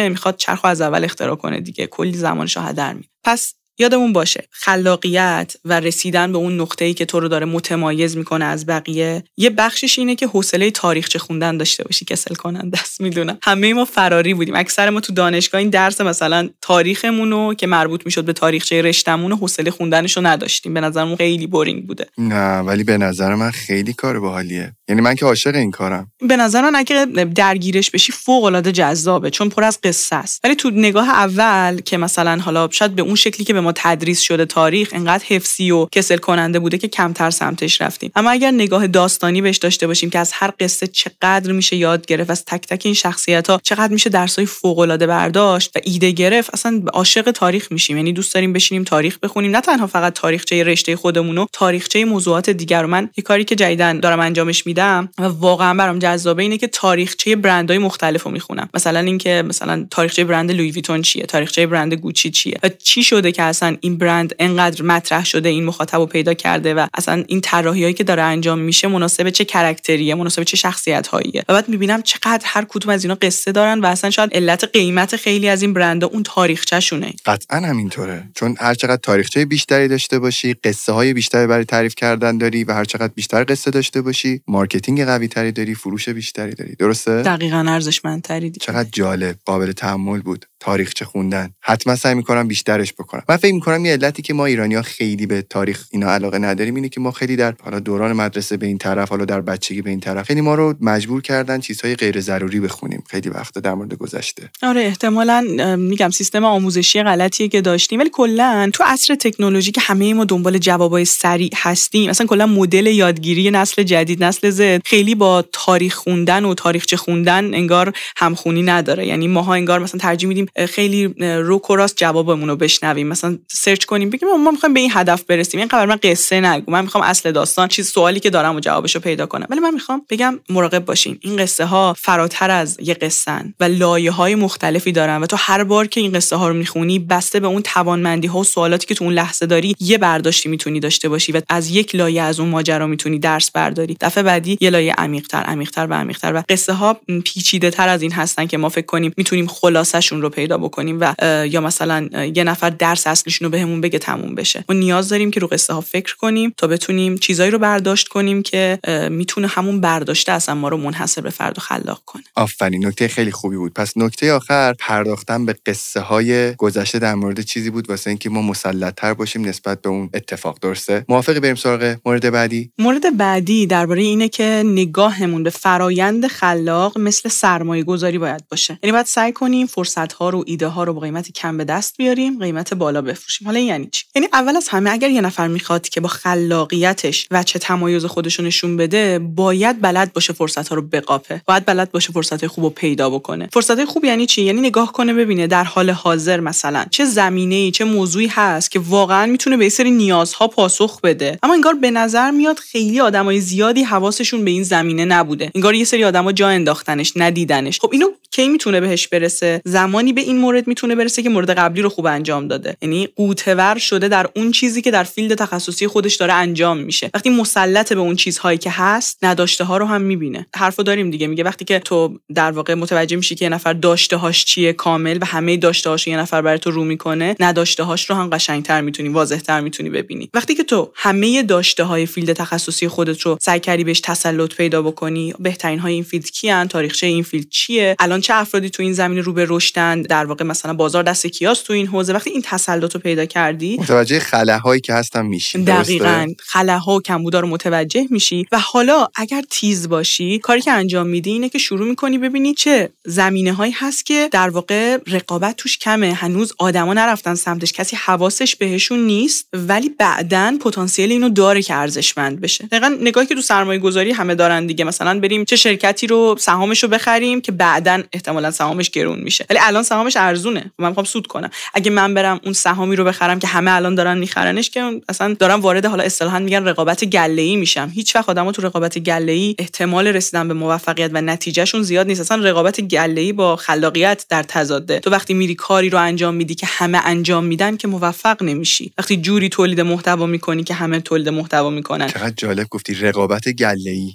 [0.10, 1.88] می‌خواد چرخو از اول اختراع کنه دیگه.
[1.88, 3.08] کلی زمانش رو هدر میده.
[3.24, 8.18] پس یادمون باشه خلاقیت و رسیدن به اون نقطه ای که تو رو داره متمایز
[8.18, 13.02] می‌کنه از بقیه یه بخشش اینه که حوصله تاریخچه خوندن داشته باشی کسل کنن دست
[13.02, 14.56] می‌دونم همه ما فراری بودیم.
[14.56, 19.32] اکثر ما تو دانشگاه این درس مثلا تاریخمون رو که مربوط می‌شد به تاریخچه رشتمون
[19.32, 20.74] حوصله خوندنش رو نداشتیم.
[20.74, 22.06] به نظرمون خیلی بورینگ بوده.
[22.18, 24.74] نه ولی به نظر من خیلی کار باحالیه.
[24.90, 26.12] یعنی من که عاشق این کارم.
[26.28, 27.06] به نظر من اگه
[27.36, 30.42] درگیرش بشی فوق العاده جذابه چون پر از قصه است.
[30.44, 34.22] ولی تو نگاه اول که مثلا حالا شاید به اون شکلی که به ما تدریس
[34.22, 38.12] شده تاریخ انقدر حفظی و کسل کننده بوده که کمتر سمتش رفتیم.
[38.16, 42.30] اما اگر نگاه داستانی بهش داشته باشیم که از هر قصه چقدر میشه یاد گرفت
[42.30, 46.54] از تک تک این شخصیت ها چقدر میشه درسای فوق العاده برداشت و ایده گرفت
[46.54, 47.98] اصلا عاشق تاریخ میشیم.
[47.98, 49.52] یعنی دوست داریم بشینیم تاریخ بخونیم.
[49.52, 52.86] نه تنها فقط تاریخچه رشته خودمون و تاریخچه موضوعات دیگر.
[52.86, 57.36] من یه کاری که جدیدن دارم انجامش میدم و واقعا برام جذابه اینه که تاریخچه
[57.36, 58.70] برندهای مختلف رو می‌خونم.
[58.74, 63.32] مثلا اینکه مثلا تاریخچه برند لوی ویتون چیه؟ تاریخچه برند گوچی چیه؟ و چی شده
[63.32, 67.42] که اصلا این برند انقدر مطرح شده این مخاطب رو پیدا کرده و اصلا این
[67.42, 71.70] طراحیایی که داره انجام میشه مناسب چه character یه مناسب چه شخصیت هاییه و بعد
[71.70, 75.62] می‌بینم چقدر هر کدوم از اینا قصه دارن و اصلا شاید علت قیمت خیلی از
[75.62, 77.14] این برندها اون تاریخچه‌شونه.
[77.26, 78.24] قطعا همینطوره.
[78.36, 82.74] چون هر چقدر تاریخچه بیشتری داشته باشی قصه های بیشتری برای تعریف کردن داری و
[82.74, 84.42] هر چقدر بیشتر قصه داشته باشی
[84.74, 86.76] marketing قوی تری داری فروش بیشتری داری.
[86.76, 89.36] درسته؟ دقیقا ارزشمندتری چقدر جالب.
[89.46, 90.46] قابل تحمل بود.
[90.60, 91.50] تاریخچه خوندن.
[91.62, 93.24] حتما سعی می‌کنم بیشترش بکنم.
[93.30, 96.76] من فکر می‌کنم یه علتی که ما ایرانی ها خیلی به تاریخ اینا علاقه نداریم
[96.76, 99.90] اینه که ما خیلی در حالا دوران مدرسه به این طرف حالا در بچگی به
[99.90, 103.04] این طرف خیلی ما رو مجبور کردن چیزهای غیر ضروری بخونیم.
[103.10, 104.50] خیلی وقت در مورد گذشته.
[104.64, 105.42] آره احتمالا
[105.78, 108.00] میگم سیستم آموزشی غلطیه که داشتیم.
[108.00, 112.88] ولی کلا تو عصر تکنولوژی که همه ما دنبال جوابای سریع هستیم مثلا کلا مدل
[112.88, 119.08] یادگیری نسل جدید نسل زد خیلی با تاریخ خوندن و تاریخچه خوندن انگار همخونی نداره.
[119.08, 123.08] یعنی ماها انگار مثلا ترجیح میدیم خیلی روک و راست جوابمون رو بشنویم.
[123.08, 125.60] مثلا سرچ کنیم بگیم ما می‌خوایم به این هدف برسیم.
[125.60, 126.72] این خبر من قصه نگو.
[126.72, 129.48] من می‌خوام اصل داستان چیز سوالی که دارم و جوابش رو پیدا کنم.
[129.50, 131.18] ولی من می‌خوام بگم مراقب باشین.
[131.22, 135.64] این قصه ها فراتر از یه قصن و لایه های مختلفی دارن و تو هر
[135.64, 138.96] بار که این قصه ها رو می‌خونی بسته به اون توانمندی ها و سوالاتی که
[138.96, 142.50] تو اون لحظه داری یه برداشتی می‌تونی داشته باشی و از یک لایه از اون
[142.50, 143.98] ماجرا می‌تونی درس برداری.
[144.02, 148.12] دفعه بعدی یه لایه عمیق‌تر عمیق‌تر و عمیق‌تر و قصه ها پیچیده تر از این
[148.12, 151.14] هستن که ما فکر کنیم می‌تونیم خلاصشون رو پیدا بکنیم و
[151.50, 154.66] یا مثلا یه نفر درس اصلیشون رو بهمون بگه تموم بشه.
[154.70, 158.44] ما نیاز داریم که رو قصه ها فکر کنیم تا بتونیم چیزایی رو برداشت کنیم
[158.44, 158.80] که
[159.12, 162.24] می‌تونه همون برداشته اصلا ما رو منحصر به فرد و خلاق کنه.
[162.36, 163.74] آفرین نکته خیلی خوبی بود.
[163.74, 168.42] پس نکته آخر پرداختن به قصه های گذشته در مورد چیزی بود واسه اینکه ما
[168.42, 170.60] مسلطتر باشیم نسبت به اون اتفاق.
[170.62, 176.98] درسته؟ موافقی بریم سراغ مورد بعدی؟ مورد بعدی درباره اینه که نگاهمون به فرایند خلاق
[176.98, 178.80] مثل سرمایه گذاری باید باشه.
[178.84, 181.98] یعنی باید سعی کنیم فرصت ها رو ایده ها رو با قیمت کم به دست
[181.98, 183.48] بیاریم قیمت بالا بفروشیم.
[183.48, 187.44] حالا یعنی چی؟ یعنی اول از همه اگر یه نفر می‌خواد که با خلاقیتش و
[187.44, 191.42] چه تمایز خودش نشون بده باید بلد باشه فرصت ها رو بقاپه.
[191.48, 193.50] باید بلد باشه فرصت خوب رو پیدا بکنه.
[193.54, 197.72] فرصت خوب یعنی چی؟ یعنی نگاه کنه ببینه در حال حاضر مثلا چه زمینه ای
[197.72, 201.40] چه موضوعی هست که واقعا می‌تونه به سری نیازها پاسخ بده.
[201.44, 205.52] اما انگار به نظر میاد خیلی آدمای زیادی حواسشون به این زمینه نبوده.
[205.56, 207.80] انگار یه سری آدما جا انداختنش ندیدنش.
[207.80, 211.82] خب اینو کی می‌تونه بهش برسه؟ زمانی به این مورد می‌تونه برسه که مورد قبلی
[211.82, 212.78] رو خوب انجام داده.
[212.82, 217.10] یعنی غوطه‌ور شده در اون چیزی که در field تخصصی خودش داره انجام میشه.
[217.14, 220.46] وقتی مسلط به اون چیزهایی که هست نداشته ها رو هم می‌بینه.
[220.56, 221.28] حرفو داریم دیگه.
[221.28, 225.18] میگه وقتی که تو در واقع متوجه میشی که یه نفر داشته هاش چیه کامل
[225.22, 228.82] و همه داشته هاش یه نفر برای تو رو می‌کنه نداشته هاش رو هم قشنگتر
[228.82, 230.30] می‌تونی واضحتر می‌تونی ببینی.
[230.34, 234.82] وقتی که تو همه داشته های field تخصصی خودت رو سعی کردی بهش تسلط پیدا
[234.82, 238.94] بکنی بهترین های این field کیان تاریخچه این field چیه الان چه افرادی تو این
[238.94, 242.42] زمینه رو به رشدن در واقع مثلا بازار دست کیاس تو این حوزه وقتی این
[242.46, 246.28] تسلط رو پیدا کردی متوجه خلاهایی که هستن میشی دقیقاً.
[246.40, 251.32] خلاها و کمبودا رو متوجه میشی و حالا اگر تیز باشی کاری که انجام میدی
[251.32, 256.14] اینه که شروع می‌کنی ببینی چه زمینه هایی هست که در واقع رقابت توش کمه.
[256.14, 262.42] هنوز آدما نرفتن سمتش کسی حواسش بهشون نیست ولی بعدا پتانسیل اینو داره که ارزشمند
[262.42, 262.68] بشه.
[262.68, 264.86] دقیقا نگاهی که تو سرمایه گذاری همه دارن دیگه.
[264.86, 269.46] مثلا بریم چه شرکتی رو سهامش رو بخریم که بعدا احتمالا سهامش گرون میشه.
[269.50, 271.50] ولی الان سهامش ارزونه من می‌خوام سود کنم.
[271.74, 275.62] اگه من برم اون سهامی رو بخرم که همه الان دارن میخرنش که اصلا دارم
[275.62, 277.92] وارد حالا اصطلاحا میگن رقابت گله ای میشم.
[277.94, 282.22] هیچ وقت آدما تو رقابت گله ای احتمال رسیدن به موفقیت و نتیجهشون زیاد نیست.
[282.22, 285.00] اصلا رقابت گله ای با خلاقیت در تضاده.
[285.00, 288.92] تو وقتی میری کاری رو انجام میدی که همه انجام میدن که موفق نمیشی.
[288.98, 292.08] وقتی جوری تولید محتوا می‌کنی که همه تولید محتوا می‌کنن.
[292.08, 294.14] چقدر جالب گفتی رقابت گله ای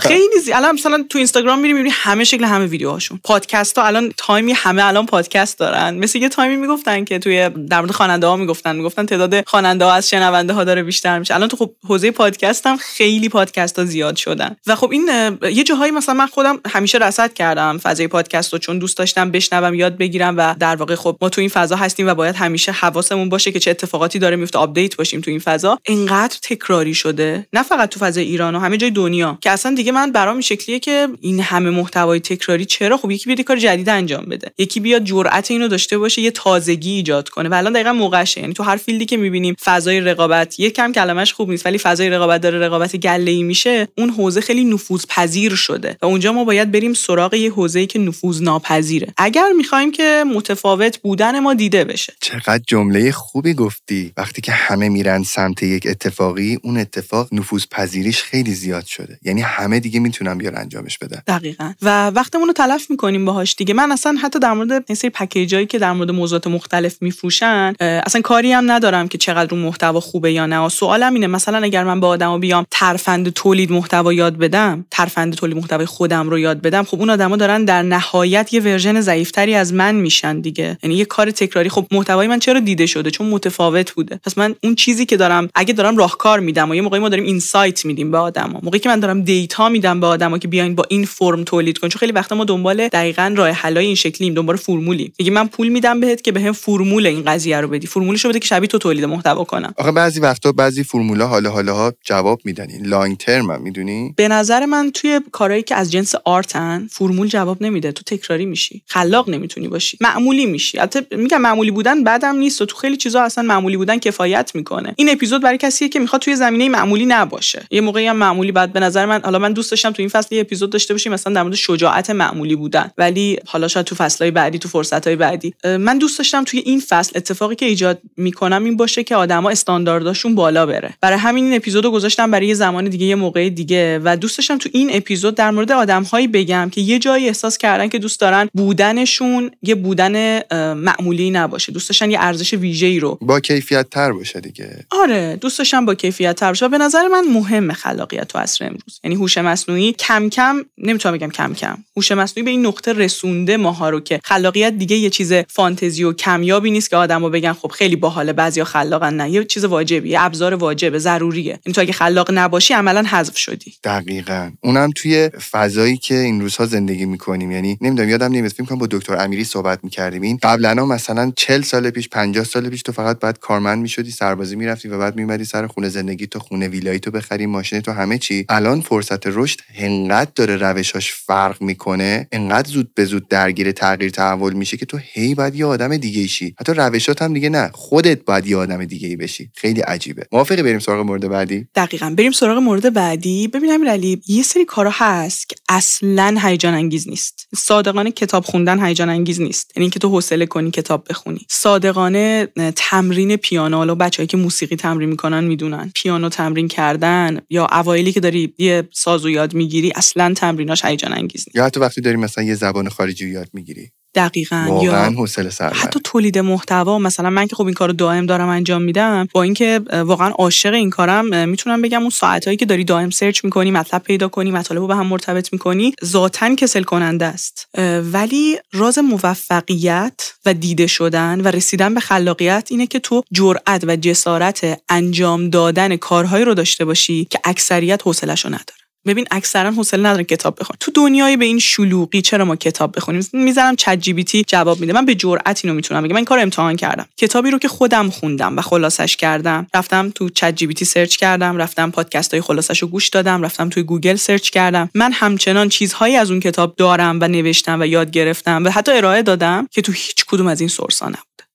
[0.00, 0.52] خیلی زی...
[0.52, 3.20] الان مثلا تو اینستاگرام میری می‌بینی همه شکل همه ویدیوهاشون.
[3.24, 5.94] پادکست ها الان تایمی همه الان پادکست دارن.
[5.94, 8.76] مثل یه تایمی می‌گفتن که توی در مورد خواننده ها می‌گفتن.
[8.76, 11.34] می‌گفتن تعداد خواننده ها از شنونده ها داره بیشتر میشه.
[11.34, 14.56] الان تو خب حوزه پادکست هم خیلی پادکست ها زیاد شدن.
[14.66, 15.10] و خب این
[15.52, 19.74] یه جاهایی مثلا من خودم همیشه رصد کردم فضای پادکست رو چون دوست داشتم بشنوم
[19.74, 23.28] یاد بگیرم و در واقع خب ما تو این فضا هستیم و باید همیشه حواسمون
[23.28, 24.58] باشه که چه اتفاقاتی داره میفته.
[24.58, 25.78] update باشیم تو این فضا.
[25.86, 27.46] اینقدر تکراری شده.
[27.52, 29.38] نه فقط تو فضای ایران و همه جای دنیا.
[29.40, 33.40] که اصلا دیگه من برام شکلیه که این همه محتوای تکراری چرا؟ خب یکی بیاد
[33.40, 34.50] کار جدید انجام بده.
[34.58, 37.48] یکی بیاد جرأت اینو داشته باشه یه تازگی ایجاد کنه.
[37.48, 38.40] و الان دقیقا موقعشه.
[38.40, 41.78] یعنی تو هر field ی که می‌بینیم فضای رقابت یه کم کلمش خوب نیست ولی
[41.78, 45.96] فضای رقابت داره رقابت گله ای میشه اون حوزه خیلی نفوذ پذیر شده.
[46.02, 50.98] و اونجا ما باید بریم سراغ یه حوزه‌ای که نفوذ ناپذیره اگر می‌خوایم که متفاوت
[50.98, 52.12] بودن ما دیده بشه.
[52.20, 54.12] چقدر جمله خوبی گفتی.
[54.16, 59.18] وقتی که همه میرن سمت یک اتفاقی اون اتفاق نفوذ پذیریش خیلی زیاد شده.
[59.22, 61.22] یعنی همه دیگه می‌تونن بیان انجامش بدن.
[61.26, 61.72] دقیقا.
[61.82, 63.74] و وقتمون رو تلف می‌کنیم باهاش دیگه.
[63.74, 68.20] من اصلا حتی در مورد این سری پکیجایی که در مورد موضوعات مختلف میفروشن اصلا
[68.20, 70.68] کاری هم ندارم که چقدر اون محتوا خوبه یا نه.
[70.68, 75.56] سوالم اینه مثلا اگر من به آدما بیام ترفند تولید محتوا یاد بدم ترفند تولید
[75.56, 79.74] محتوای خودم رو یاد بدم خب اون آدما دارن در نهایت یه version ضعیفتری از
[79.74, 80.78] من میشن دیگه.
[80.82, 81.68] یعنی یه کار تکراری.
[81.68, 84.20] خب محتوای من چرا دیده شده؟ چون متفاوت بوده.
[84.24, 87.24] پس من اون چیزی که دارم اگه دارم راهکار میدم و یه موقعی ما داریم
[87.24, 88.60] insight میدیم به آدما.
[88.62, 91.88] موقعی که من دارم data میدم به آدما که بیاین با این فرم تولید کن.
[91.88, 95.12] چون خیلی وقتا ما دنبال دقیقا راه حلای این شکلیم دنبال فرمولی.
[95.18, 97.86] میگه من پول میدم بهت که بهم فرمول این قضیه رو بدی.
[97.86, 99.74] فرمولش رو بده که شبیه تو تولید محتوا کنم.
[99.76, 102.70] آخه بعضی وقتا بعضی فرمولا حالا حالا ها جواب میدن.
[102.70, 107.62] این لانگ ترم می‌دونی؟ به نظر من توی کارهایی که از جنس آرتن فرمول جواب
[107.62, 107.92] نمیده.
[107.92, 108.82] تو تکراری میشی.
[108.86, 109.98] خلاق نمی‌تونی باشی.
[110.00, 110.78] معمولی میشی.
[110.78, 114.94] البته میگم معمولی بودن بعدم نیست و تو خیلی چیزا اصلا معمولی بودن کفایت می‌کنه.
[114.96, 117.66] این اپیزود برای کسیه که می‌خواد توی زمینه معمولی نباشه.
[117.70, 120.34] یه موقعی هم معمولی بعد به نظر من حالا من دوست داشتم تو این فصل
[120.34, 122.90] یه اپیزود داشته باشیم مثلا در مورد شجاعت معمولی بودن.
[122.98, 125.54] ولی حالا شاید تو فصلهای بعدی تو فرصتهای بعدی.
[125.64, 130.34] من دوست داشتم توی این فصل اتفاقی که ایجاد می‌کنم این باشه که آدما استاندارداشون
[130.34, 130.94] بالا بره.
[131.00, 134.58] برای همین این اپیزودو گذاشتم برای یه زمان دیگه یه موقع دیگه و دوست داشتم
[134.58, 138.48] تو این اپیزود در مورد آدمهایی بگم که یه جایی احساس کردن که دوست دارن
[138.54, 140.40] بودنشون یه بودن
[140.74, 141.72] معمولی نباشه.
[141.72, 144.84] دوست داشتن یه ارزش ویژه‌ای رو با کیفیت تر باشه دیگه.
[144.90, 149.00] آره دوست داشتم با کیفیت تر باشه به نظر من مهم خلاقیت تو عصر امروز.
[149.04, 153.56] یعنی هوش مصنوعی کم کم نمی‌تونم بگم کم کم هوش مصنوعی به این نقطه رسونده
[153.56, 157.68] ماها رو که خلاقیت دیگه یه چیز فانتزی و کمیابی نیست که آدمو بگن خب
[157.68, 159.30] خیلی باحاله بعضیا خلاقن نه.
[159.30, 161.60] یه چیز واجبی یه ابزار واجبه ضروریه.
[161.66, 163.74] این تو اگه خلاق نباشی عملا حذف شدی.
[163.84, 164.50] دقیقا.
[164.62, 167.50] اونم توی فضایی که این روزها زندگی می‌کنیم.
[167.50, 170.22] یعنی نمی‌دونم یادم نمیاد فکر کنم با دکتر امیری صحبت می‌کردیم.
[170.22, 174.56] این قبلا مثلا 40 سال پیش 50 سال پیش تو فقط بعد کارمند می‌شدی سربازی
[174.56, 178.18] می‌رفتی و بعد میمدی سر خونه زندگی تو خونه ویلایی تو بخری ماشین تو همه
[178.18, 178.46] چی.
[178.48, 184.49] الان فرصت رشد انقدر داره روشاش فرق می‌کنه انقدر زود به زود درگیر تغییر تحول
[184.52, 186.54] میشه که تو هی باید یه آدم دیگه شی.
[186.60, 187.70] حتی روشات هم دیگه نه.
[187.74, 189.50] خودت باید یه آدم دیگه ای بشی.
[189.56, 190.26] خیلی عجیبه.
[190.32, 192.14] موافقی بریم سراغ مورد بعدی؟ دقیقا.
[192.16, 193.48] بریم سراغ مورد بعدی.
[193.48, 197.48] ببین امیرعلی یه سری کارا هست که اصلا هیجان انگیز نیست.
[197.56, 199.72] صادقانه کتاب خوندن هیجان انگیز نیست.
[199.76, 201.46] یعنی اینکه تو حوصله کنی کتاب بخونی.
[201.48, 205.92] صادقانه تمرین پیانو حالا بچه‌ای که موسیقی تمرین می‌کنن می‌دونن.
[205.94, 211.40] پیانو تمرین کردن یا اوایلی که داری یه سازو یاد می‌گیری اصلا تمریناش هیجان انگیز
[211.46, 211.56] نیست.
[211.56, 213.90] یا حتی وقتی داری مثلا یه زبان خارجی یاد می‌گیری.
[214.14, 218.48] دقیقا واقعا حوصله سر حتی تولید محتوا مثلا من که خب این کارو دائم دارم
[218.48, 223.10] انجام میدم با اینکه واقعا عاشق این کارم می‌تونم بگم اون ساعتایی که داری دائم
[223.10, 227.68] سرچ می‌کنی مطلب پیدا کنی مطالب رو به هم مرتبط می‌کنی ذاتا کسل کننده است.
[228.12, 233.96] ولی راز موفقیت و دیده شدن و رسیدن به خلاقیت اینه که تو جرأت و
[233.96, 238.79] جسارت انجام دادن کارهایی رو داشته باشی که اکثریت حوصله‌شو نداره.
[239.06, 243.26] ببین اکثرا حوصله ندارن کتاب بخونن تو دنیای به این شلوغی چرا ما کتاب بخونیم؟
[243.32, 244.92] می‌زنم ChatGPT جواب میده.
[244.92, 246.12] من به جرئت اینو می‌تونم بگم.
[246.12, 247.06] من این کار امتحان کردم.
[247.16, 252.30] کتابی رو که خودم خوندم و خلاصش کردم رفتم تو ChatGPT search کردم رفتم پادکست
[252.34, 254.90] های خلاصش رو گوش دادم رفتم توی گوگل search کردم.
[254.94, 259.22] من همچنان چیزهایی از اون کتاب دارم و نوشتم و یاد گرفتم و حتی ارائه
[259.22, 261.10] دادم که تو هیچ کدوم از این source ها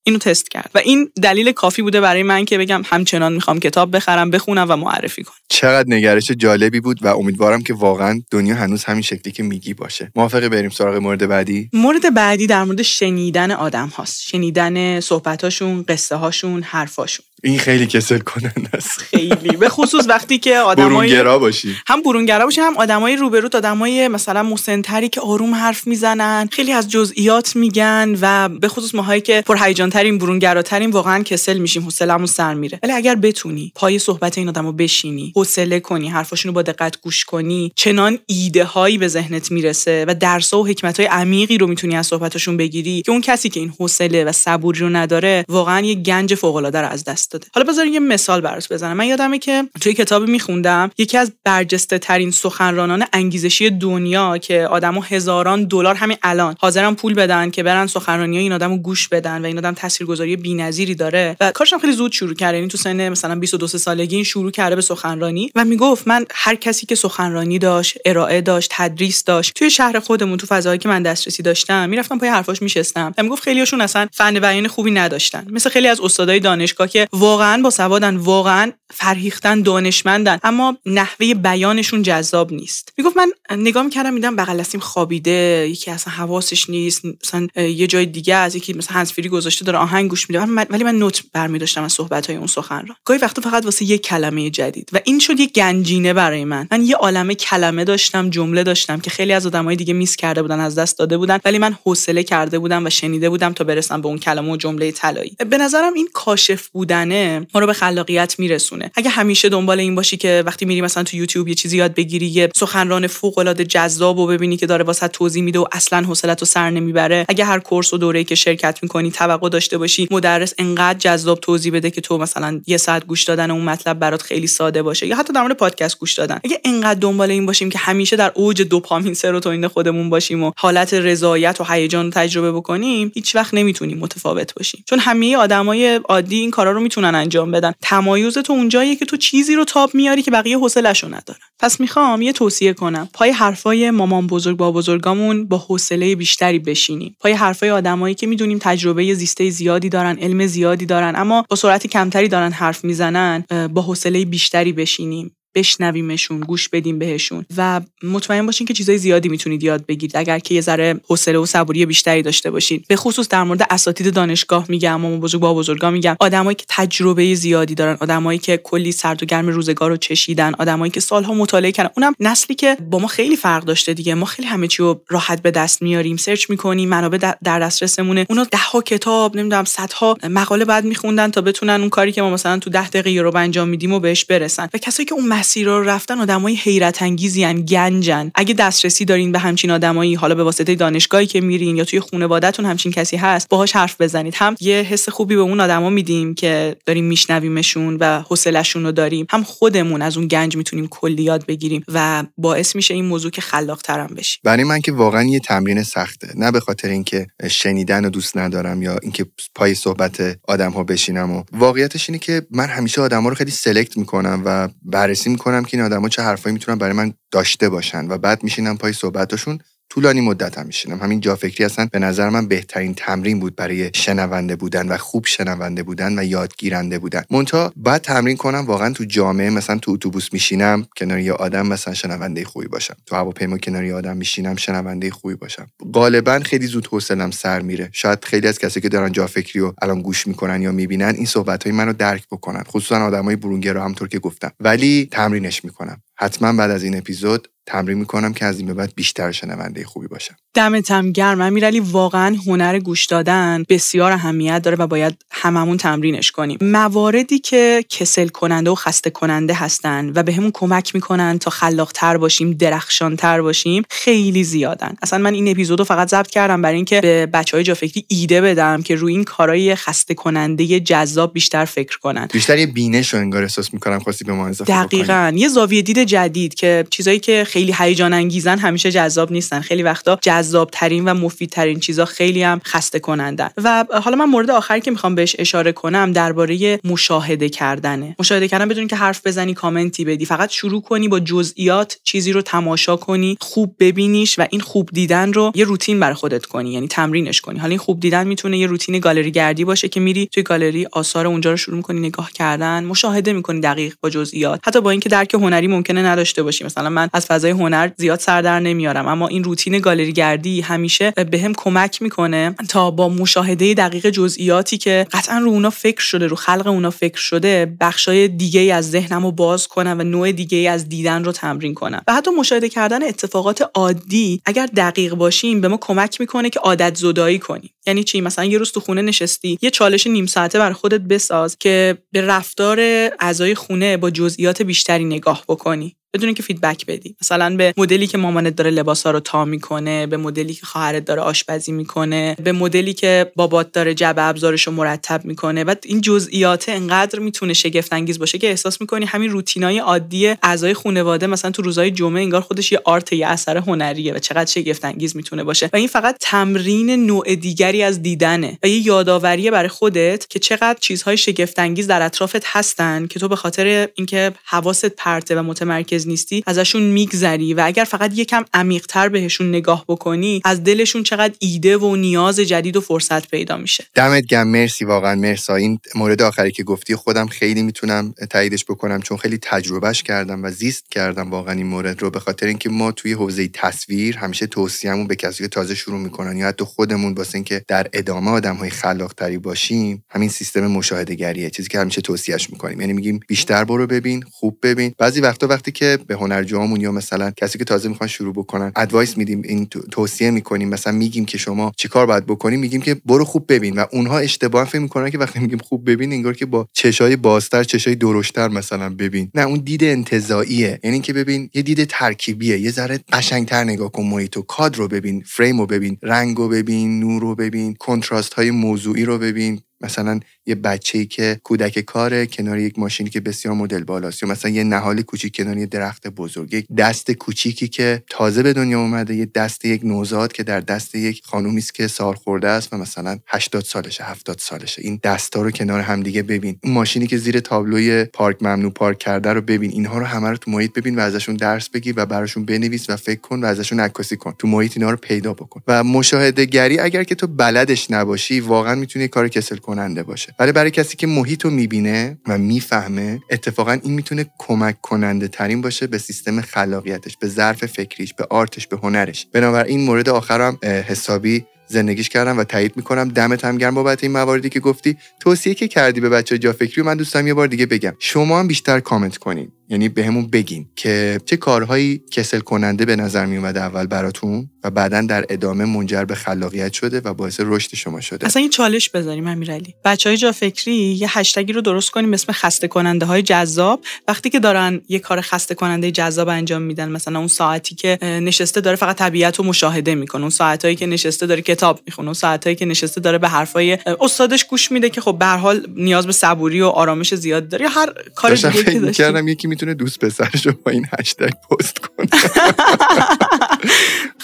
[0.07, 0.71] اینو تست کرد.
[0.75, 4.75] و این دلیل کافی بوده برای من که بگم همچنان می‌خوام کتاب بخرم بخونم و
[4.75, 5.35] معرفی کنم.
[5.49, 10.11] چقدر نگرش جالبی بود و امیدوارم که واقعا دنیا هنوز همین شکلی که میگی باشه.
[10.15, 14.21] موافقه بریم سراغ مورد بعدی؟ مورد بعدی در مورد شنیدن آدم هاست.
[14.21, 17.25] شنیدن صحبتاشون قصه هاشون حرفاشون.
[17.45, 18.97] این خیلی کسل کننده است.
[18.97, 19.57] خیلی.
[19.59, 21.75] به خصوص وقتی که آدمای برونگرا باشی.
[21.87, 26.91] هم برونگرا باشی هم آدمای روبرو آدمای مثلا مسنتری که آروم حرف می‌زنن خیلی از
[26.91, 32.25] جزئیات میگن و به خصوص ماهایی که پر هیجان ترین برونگراترین واقعا کسل میشیم حوصله‌مون
[32.25, 32.79] سر میره.
[32.83, 37.71] ولی اگر بتونی پای صحبت این آدمو بشینی حوصله کنی حرفاشونو با دقت گوش کنی
[37.75, 42.07] چنان ایده هایی به ذهنت می‌رسه و درس و حکمت های عمیقی رو می‌تونی از
[42.07, 46.35] صحبتاشون بگیری که اون کسی که این حوصله و صبوری رو نداره واقعا یه گنج
[46.35, 48.97] فوق العاده رو از دست حالا بذار یه مثال براش بزنم.
[48.97, 55.01] من یادمه که توی کتابی میخوندم یکی از برجسته ترین سخنرانان انگیزشی دنیا که آدمو
[55.01, 59.45] هزاران دلار همین الان حاضرن پول بدن که برن سخنرانی این آدمو گوش بدن و
[59.45, 61.37] این آدم تاثیرگذاری بی‌نظیری داره.
[61.39, 64.75] و کارش خیلی زود شروع کرد یعنی تو سن مثلا 22 سالگی این شروع کرده
[64.75, 69.69] به سخنرانی و می‌گفت من هر کسی که سخنرانی داشت ارائه داشت تدریس داشت توی
[69.69, 73.13] شهر خودمون تو فضایی که من دسترسی داشتم می‌رفتم پای حرفاش میشستم.
[73.17, 75.47] و می‌گفت خیلیاشون اصلا فن بیان خوبی نداشتن.
[75.49, 82.01] مثل خیلی از استادای دانشگاه که واقعا با سوادن واقعا فرهیختن دانشمندن اما نحوه بیانشون
[82.01, 82.93] جذاب نیست.
[82.97, 88.05] می‌گفت من نگاه می‌کردم میدم بغل دستیم خوابیده یکی اصلا حواسش نیست مثلا یه جای
[88.05, 91.83] دیگه از یکی مثلا هنسفری گذاشته داره آهنگ گوش میده ولی من نوت برمی داشتم
[91.83, 94.89] از صحبت های اون سخنران گاهی وقتا فقط واسه یه کلمه جدید.
[94.93, 96.67] و این شد یه گنجینه برای من.
[96.71, 100.59] من یه عالمه کلمه داشتم جمله داشتم که خیلی از آدمای دیگه میس کرده بودن
[100.59, 104.07] از دست داده بودن ولی من حوصله کرده بودم و شنیده بودم تا برسم به
[104.07, 105.37] اون کلمه و جمله طلایی.
[105.49, 106.69] به نظرم این کاشف
[107.05, 108.91] بودنه ما رو به خلاقیت میرسونه.
[108.95, 112.25] اگه همیشه دنبال این باشی که وقتی میری مثلا تو یوتیوب یه چیزی یاد بگیری
[112.25, 116.41] یه سخنران فوق العاده جذاب و ببینی که داره واسه توضیح میده و اصلا حوصلت
[116.41, 117.25] رو سر نمی‌بره.
[117.29, 121.73] اگه هر کورس و دوره‌ای که شرکت می‌کنی توقع داشته باشی مدرس انقدر جذاب توضیح
[121.73, 125.15] بده که تو مثلا یه ساعت گوش دادن اون مطلب برات خیلی ساده باشه یا
[125.15, 126.39] حتی در مورد پادکست گوش دادن.
[126.43, 130.93] اگه انقدر دنبال این باشیم که همیشه در اوج دوپامین سروتونین خودمون باشیم و حالت
[130.93, 134.83] رضایت و هیجان تجربه بکنیم هیچ وقت نمی‌تونیم متفاوت باشیم.
[134.89, 137.73] چون همه آدمای عادی این کارا رو می‌تونن انجام بدن.
[137.81, 141.39] تمایز تو اونجاییه که تو چیزی رو تاب میاری که بقیه حوصله‌شو ندارن.
[141.59, 143.09] پس می‌خوام یه توصیه کنم.
[143.13, 147.15] پای حرفای مامان بزرگ با بزرگامون با حوصله بیشتری بشینیم.
[147.19, 151.87] پای حرفای آدمایی که می‌دونیم تجربه زیسته زیادی دارن علم زیادی دارن اما با سرعت
[151.87, 155.35] کمتری دارن حرف می‌زنن با حوصله بیشتری بشینیم.
[155.55, 157.45] بشنویمشون گوش بدیم بهشون.
[157.57, 160.17] و مطمئن باشین که چیزای زیادی می‌تونید یاد بگیرید.
[160.17, 162.83] اگر که یه ذره حوصله و صبوری بیشتری داشته باشین.
[162.87, 166.15] به خصوص در مورد اساتید دانشگاه میگم مامان بزرگ با بزرگا میگم.
[166.19, 170.91] آدمایی که تجربه زیادی دارن آدمایی که کلی سرد و گرم روزگار رو چشیدن آدمایی
[170.91, 171.89] که سالها مطالعه کردن.
[171.97, 174.15] اونم نسلی که با ما خیلی فرق داشته دیگه.
[174.15, 176.17] ما خیلی همه چی رو راحت به دست میاریم.
[176.17, 178.25] سرچ می‌کنیم منابع در دسترسمونه.
[178.29, 182.29] اونا ده ها کتاب نمی‌دونم صدها مقاله بعد میخوندن تا بتونن اون کاری که ما
[182.29, 184.69] مثلا تو 10 دقیقه رو انجام میدیم و بهش برسن.
[184.73, 189.39] و کسایی که اون مسیر رو رفتن آدمای حیرت انگیزی گنجن اگه دسترسی دارین به
[189.39, 193.75] همچین آدمایی حالا به واسطه دانشگاهی که میرین یا توی خانوادهتون همچین کسی هست باهاش
[193.75, 194.33] حرف بزنید.
[194.37, 199.25] هم یه حس خوبی به اون آدما میدیم که داریم میشنویمشون و حوصلهشون رو داریم.
[199.29, 203.41] هم خودمون از اون گنج می‌تونیم کلی یاد بگیریم و باعث میشه این موضوع که
[203.41, 206.27] خلاق ترم بشیم برای من که واقعا یه تمرین سخته.
[206.35, 211.31] نه به خاطر اینکه شنیدن رو دوست ندارم یا اینکه پای صحبت آدم ها بشینم
[211.31, 215.77] و واقعیتش اینه که من همیشه آدما رو خیلی سلکت می‌کنم و بررسی می‌کنم که
[215.77, 220.21] این آدما چه حرفایی می‌تونن برای من داشته باشن و بعد میشینم پای صحبتشون طولانی
[220.21, 220.99] مدت هم میشینم.
[220.99, 225.25] همین جا فکری هستن به نظر من بهترین تمرین بود برای شنونده بودن و خوب
[225.25, 227.23] شنونده بودن و یادگیرنده بودن.
[227.29, 231.93] مونتا بعد تمرین کنم واقعا تو جامعه مثلا تو اتوبوس میشینم کنار یه آدم مثلا
[231.93, 232.95] شنونده خوبی باشم.
[233.05, 235.67] تو هواپیما کنار یه آدم میشینم شنونده خوبی باشم.
[235.93, 237.89] غالبا خیلی زود حوصلم سر میره.
[237.93, 241.25] شاید خیلی از کسی که دارن جا فکری و الان گوش می‌کنن یا می‌بینن این
[241.25, 242.63] صحبت های منو درک بکنن.
[242.63, 244.51] خصوصا آدمای برونگرا همطور که گفتم.
[244.59, 246.01] ولی تمرینش می‌کنم.
[246.17, 250.07] حتما بعد از این اپیزود تمرین می‌کنم که از این به بعد بیشتر شنونده خوبی
[250.07, 250.35] باشم.
[250.53, 256.31] دمت هم گرم امیرعلی واقعا هنر گوش دادن بسیار اهمیت داره و باید هممون تمرینش
[256.31, 256.57] کنیم.
[256.61, 262.17] مواردی که کسل کننده و خسته کننده هستن و بهمون به کمک می‌کنن تا خلاقتر
[262.17, 264.95] باشیم درخشانتر باشیم خیلی زیادن.
[265.01, 268.95] اصلا من این اپیزودو فقط ضبط کردم برای اینکه به بچهای جافکری ایده بدم که
[268.95, 272.27] روی این کارهای خسته کننده جذاب بیشتر فکر کنن.
[272.33, 275.33] بیشتر یه بینش رو انگار احساس می‌کنم خواستی به ما اضافه دقیقاً.
[275.35, 279.59] یه زاویه دید جدید که چیزایی که خیلی هیجان انگیزن همیشه جذاب نیستن.
[279.59, 283.49] خیلی وقتا جذاب ترین و مفیدترین چیزا خیلی هم خسته کنندن.
[283.63, 288.15] و حالا من مورد آخری که می‌خوام بهش اشاره کنم درباره مشاهده کردنه.
[288.19, 290.25] مشاهده کردن بدون که حرف بزنی کامنتی بدی.
[290.25, 295.33] فقط شروع کنی با جزئیات چیزی رو تماشا کنی خوب ببینیش و این خوب دیدن
[295.33, 297.59] رو یه روتین بر خودت کنی یعنی تمرینش کنی.
[297.59, 301.27] حالا این خوب دیدن می‌تونه یه روتین گالری گردی باشه که میری توی گالری آثار
[301.27, 304.59] اونجا رو شروع کنی نگاه کردن مشاهده می‌کنی دقیق با جزئیات.
[304.67, 306.63] حتی با اینکه درک هنری ممکنه نداشته باشی.
[306.63, 311.11] مثلا من از فضای هنر زیاد سر در نمیارم اما این روتین گالری گردی همیشه
[311.31, 316.27] به هم کمک می‌کنه تا با مشاهده دقیق جزئیاتی که قطعا رو اونا فکر شده
[316.27, 320.69] رو خلق اونا فکر شده بخشای دیگه از ذهنم رو باز کنم و نوع دیگه
[320.69, 322.01] از دیدن رو تمرین کنم.
[322.07, 326.95] و حتی مشاهده کردن اتفاقات عادی اگر دقیق باشیم به ما کمک می‌کنه که عادت
[326.95, 327.69] زدایی کنیم.
[327.87, 331.57] یعنی چی؟ مثلا یه روز تو خونه نشستی یه چالش نیم ساعته بر خودت بساز
[331.57, 332.79] که به رفتار
[333.19, 335.84] اعضای خونه با جزئیات بیشتری نگاه بکنی.
[335.85, 335.97] me.
[336.15, 337.15] بدون اینکه فیدبک بدی.
[337.21, 341.21] مثلا به مدلی که مامانت داره لباسا رو تا می‌کنه به مدلی که خواهرت داره
[341.21, 346.69] آشپزی می‌کنه به مدلی که بابات داره جعبه ابزارش رو مرتب می‌کنه بعد این جزئیات
[346.69, 351.61] انقدر می‌تونه شگفت انگیز باشه که احساس می‌کنی همین روتینای عادی اعضای خانواده مثلا تو
[351.61, 355.69] روزهای جمعه انگار خودش یه آرت یه اثر هنریه و چقدر شگفت انگیز می‌تونه باشه.
[355.73, 360.77] و این فقط تمرین نوع دیگری از دیدنه و یه یادآوری برای خودت که چقدر
[360.81, 366.04] چیزهای شگفت انگیز در اطرافت هستن که تو به خاطر اینکه حواست پرته و متمرکز
[366.07, 371.77] نیستی ازشون میگذری و اگر فقط یکم عمیقتر بهشون نگاه بکنی از دلشون چقدر ایده
[371.77, 373.83] و نیاز جدید و فرصت پیدا میشه.
[373.93, 375.15] دمت گم مرسی واقعا.
[375.15, 380.43] مرسا این مورد آخری که گفتی خودم خیلی می‌تونم تاییدش بکنم چون خیلی تجربهش کردم
[380.43, 382.09] و زیست کردم واقعا این مورد رو.
[382.09, 386.37] به خاطر اینکه ما توی حوزه تصویر همیشه توصیهمون به کسی که تازه شروع می‌کنن
[386.37, 391.15] یا حتی خودمون واسه اینکه در ادامه آدم های خلاق تری باشیم همین سیستم مشاهده
[391.15, 392.81] گریه چیزی که همیشه توصیهش می‌کنیم.
[392.81, 394.93] یعنی میگیم بیشتر برو ببین خوب ببین.
[394.97, 399.17] بعضی وقتا وقتی که به هنرجوامون یا مثلا کسی که تازه می‌خوان شروع بکنن ادوایس
[399.17, 403.45] میدیم این توصیه می‌کنیم مثلا میگیم که شما چیکار باید بکنیم میگیم که برو خوب
[403.53, 407.15] ببین و اونها اشتباه فکر می‌کنن که وقتی میگیم خوب ببین انگار که با چشای
[407.15, 409.31] بازتر چشای درشتر مثلا ببین.
[409.35, 412.57] نه اون دید انتزاعیه یعنی که ببین یه دید ترکیبیه.
[412.59, 416.49] یه ذره قشنگتر نگاه کن محیط و کادر رو ببین فریم رو ببین رنگ رو
[416.49, 419.61] ببین نور رو ببین کنتراست های موضوعی رو ببین.
[419.85, 424.23] مثلا یه بچه‌ای که کودک کاره کنار یک ماشینی که بسیار مدل بالاست.
[424.23, 426.53] یا مثلا یه نهال کوچیک کنار یه درخت بزرگ.
[426.53, 430.95] یک دست کوچیکی که تازه به دنیا اومده یه دست یک نوزاد که در دست
[430.95, 434.81] یک خانومی است که سال خورده است و مثلا 80 سالشه 70 سالشه.
[434.81, 436.59] این دستا رو کنار همدیگه ببین.
[436.63, 439.71] این ماشینی که زیر تابلوی پارک ممنوع پارک کرده رو ببین.
[439.71, 442.95] اینها رو همه رو تو محیط ببین و ازشون درس بگیر و براشون بنویس و
[442.95, 444.33] فکر کن و ازشون عکاسی کن.
[444.39, 445.61] تو محیط اینا رو پیدا بکن.
[445.67, 450.35] و مشاهده گری اگر که تو بلدش نباشی واقعا می‌تونی کار کسل کننده باشه.
[450.39, 455.61] ولی برای کسی که محیط رو می‌بینه و می‌فهمه اتفاقا این می‌تونه کمک کننده ترین
[455.61, 459.27] باشه به سیستم خلاقیتش به ظرف فکریش به آرتش به هنرش.
[459.33, 463.09] بنابراین مورد آخرم حسابی زندگیش کردم و تایید می‌کنم.
[463.09, 464.97] دمت هم گرم بابت این مواردی که گفتی.
[465.19, 467.93] توصیه که کردی به بچه جا فکری من دوستم یه بار دیگه بگم.
[467.99, 469.51] شما هم بیشتر کامنت کنین.
[469.69, 474.49] یعنی بهمون به بگین که چه کارهایی کسل کننده به نظر می اومده اول براتون
[474.63, 478.25] و بعدا در ادامه منجر به خلاقیت شده و باعث رشد شما شده.
[478.25, 479.75] اصلا این چالش بذاریم امیرعلی.
[479.85, 483.81] بچه های جا فکری یه هشتگی رو درست کنیم اسم خسته کننده های جذاب.
[484.07, 488.61] وقتی که دارن یه کار خسته کننده جذاب انجام میدن مثلا اون ساعتی که نشسته
[488.61, 492.55] داره فقط طبیعت رو مشاهده می‌کنه اون ساعتایی که نشسته داره کتاب می‌خونه اون ساعتایی
[492.55, 496.61] که نشسته داره به حرفای استادش گوش میده که خب به حال نیاز به صبوری
[496.61, 500.85] و آرامش زیاد داره هر کار دیگه که یکی می‌تونه دوست پسرش رو با این
[500.99, 502.07] هشتگ پست کنه.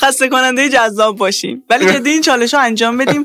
[0.01, 3.23] خسته کننده جذاب باشیم ولی جدی این چالش ها انجام بدیم.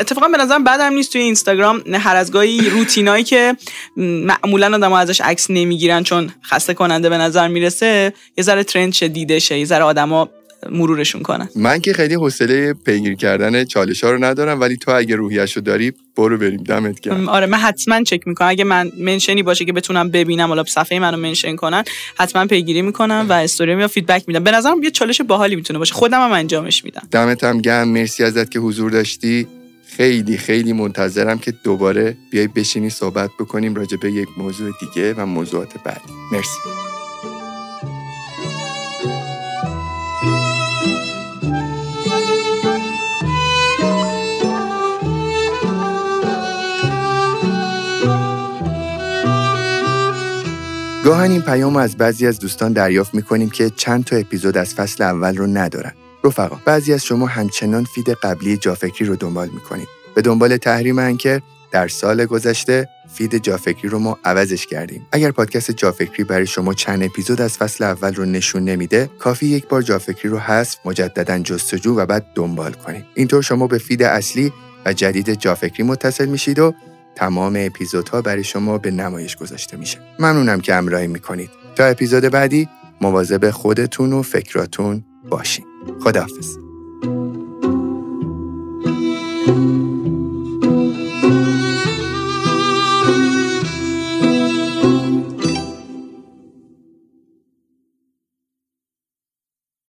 [0.00, 1.82] اتفاقا به نظرم بعدم نیست توی اینستاگرام.
[1.92, 3.56] هر از گاهی روتینایی که
[3.96, 9.08] معمولا آدم ازش عکس نمی‌گیرن چون خسته کننده به نظر می‌رسه یه ذره ترند شه
[9.08, 10.28] دیده شه یه ذره آدما
[10.70, 11.48] مرورشون کنن.
[11.56, 15.62] من که خیلی حوصله پیگیری کردن چالش ها رو ندارم ولی تو اگه روحیش رو
[15.62, 17.28] داری برو بریم دمت گرم.
[17.28, 18.48] آره من حتما چک می‌کنم.
[18.48, 21.84] اگه من منشنی باشه که بتونم ببینم حالا صفحه منو منشن کنن
[22.18, 24.44] حتما پیگیری می‌کنم و استوری یا فیدبک میدم.
[24.44, 25.94] به نظرم یه چالش باحالی می‌تونه باشه.
[25.94, 27.02] خودم هم انجامش میدم.
[27.10, 27.88] دمت هم گرم.
[27.88, 29.46] مرسی ازت که حضور داشتی.
[29.96, 35.26] خیلی خیلی منتظرم که دوباره بیای بشینی صحبت بکنیم راجع به یک موضوع دیگه و
[35.26, 36.12] موضوعات بعدی.
[36.32, 36.91] مرسی.
[51.04, 55.04] گاهن این پیام از بعضی از دوستان دریافت می‌کنیم که چند تا اپیزود از فصل
[55.04, 55.92] اول رو ندارن.
[56.24, 59.88] رفقا بعضی از شما همچنان feed قبلی جافکری رو دنبال می‌کنید.
[60.14, 61.40] به دنبال تحریم Anchor
[61.70, 65.06] در سال گذشته feed جافکری رو ما عوضش کردیم.
[65.12, 69.68] اگر پادکست جافکری برای شما چند اپیزود از فصل اول رو نشون نمیده، کافیه یک
[69.68, 73.04] بار جافکری رو حذف، مجددا جستجو و بعد دنبال کنید.
[73.14, 74.52] اینطور شما به feed اصلی
[74.84, 76.74] و جدید جافکری متصل میشید و
[77.16, 79.98] تمام اپیزودها برای شما به نمایش گذاشته میشه.
[80.18, 81.50] ممنونم که همراهی می‌کنید.
[81.76, 82.68] تا اپیزود بعدی
[83.00, 85.64] مواظب خودتون و فکراتون باشین.
[86.04, 86.56] خداحافظ.